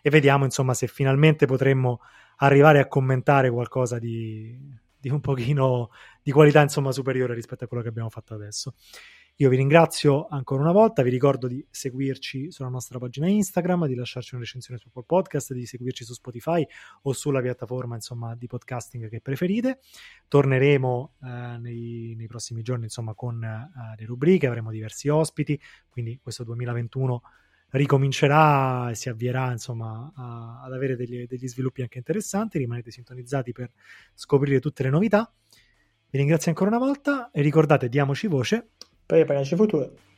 e 0.00 0.08
vediamo 0.08 0.46
insomma 0.46 0.72
se 0.72 0.86
finalmente 0.86 1.44
potremmo 1.44 2.00
arrivare 2.36 2.78
a 2.78 2.88
commentare 2.88 3.50
qualcosa 3.50 3.98
di, 3.98 4.58
di 5.00 5.08
un 5.08 5.20
pochino 5.20 5.90
di 6.22 6.30
qualità 6.30 6.60
insomma 6.60 6.92
superiore 6.92 7.34
rispetto 7.34 7.64
a 7.64 7.66
quello 7.66 7.82
che 7.82 7.88
abbiamo 7.88 8.10
fatto 8.10 8.34
adesso. 8.34 8.74
Io 9.40 9.48
vi 9.48 9.56
ringrazio 9.56 10.26
ancora 10.28 10.60
una 10.60 10.72
volta, 10.72 11.02
vi 11.02 11.08
ricordo 11.08 11.48
di 11.48 11.66
seguirci 11.70 12.52
sulla 12.52 12.68
nostra 12.68 12.98
pagina 12.98 13.26
Instagram, 13.26 13.86
di 13.86 13.94
lasciarci 13.94 14.34
una 14.34 14.44
recensione 14.44 14.78
su 14.78 14.88
Apple 14.88 15.04
Podcast, 15.06 15.54
di 15.54 15.64
seguirci 15.64 16.04
su 16.04 16.12
Spotify 16.12 16.62
o 17.04 17.14
sulla 17.14 17.40
piattaforma 17.40 17.94
insomma, 17.94 18.34
di 18.34 18.46
podcasting 18.46 19.08
che 19.08 19.22
preferite. 19.22 19.80
Torneremo 20.28 21.14
eh, 21.22 21.56
nei, 21.58 22.14
nei, 22.18 22.26
prossimi 22.26 22.60
giorni 22.60 22.84
insomma, 22.84 23.14
con 23.14 23.42
eh, 23.42 23.70
le 23.96 24.04
rubriche, 24.04 24.46
avremo 24.46 24.70
diversi 24.70 25.08
ospiti, 25.08 25.58
quindi 25.88 26.20
questo 26.22 26.44
2021 26.44 27.22
ricomincerà 27.70 28.90
e 28.90 28.94
si 28.94 29.08
avvierà 29.08 29.50
insomma 29.52 30.12
a, 30.14 30.62
ad 30.62 30.72
avere 30.72 30.96
degli, 30.96 31.26
degli 31.26 31.48
sviluppi 31.48 31.82
anche 31.82 31.98
interessanti. 31.98 32.58
Rimanete 32.58 32.90
sintonizzati 32.90 33.52
per 33.52 33.70
scoprire 34.14 34.60
tutte 34.60 34.82
le 34.82 34.90
novità. 34.90 35.32
Vi 36.10 36.18
ringrazio 36.18 36.50
ancora 36.50 36.70
una 36.70 36.84
volta 36.84 37.30
e 37.30 37.40
ricordate, 37.40 37.88
diamoci 37.88 38.26
voce 38.26 38.70
per 39.06 39.18
il 39.18 39.26
futuro. 39.56 40.09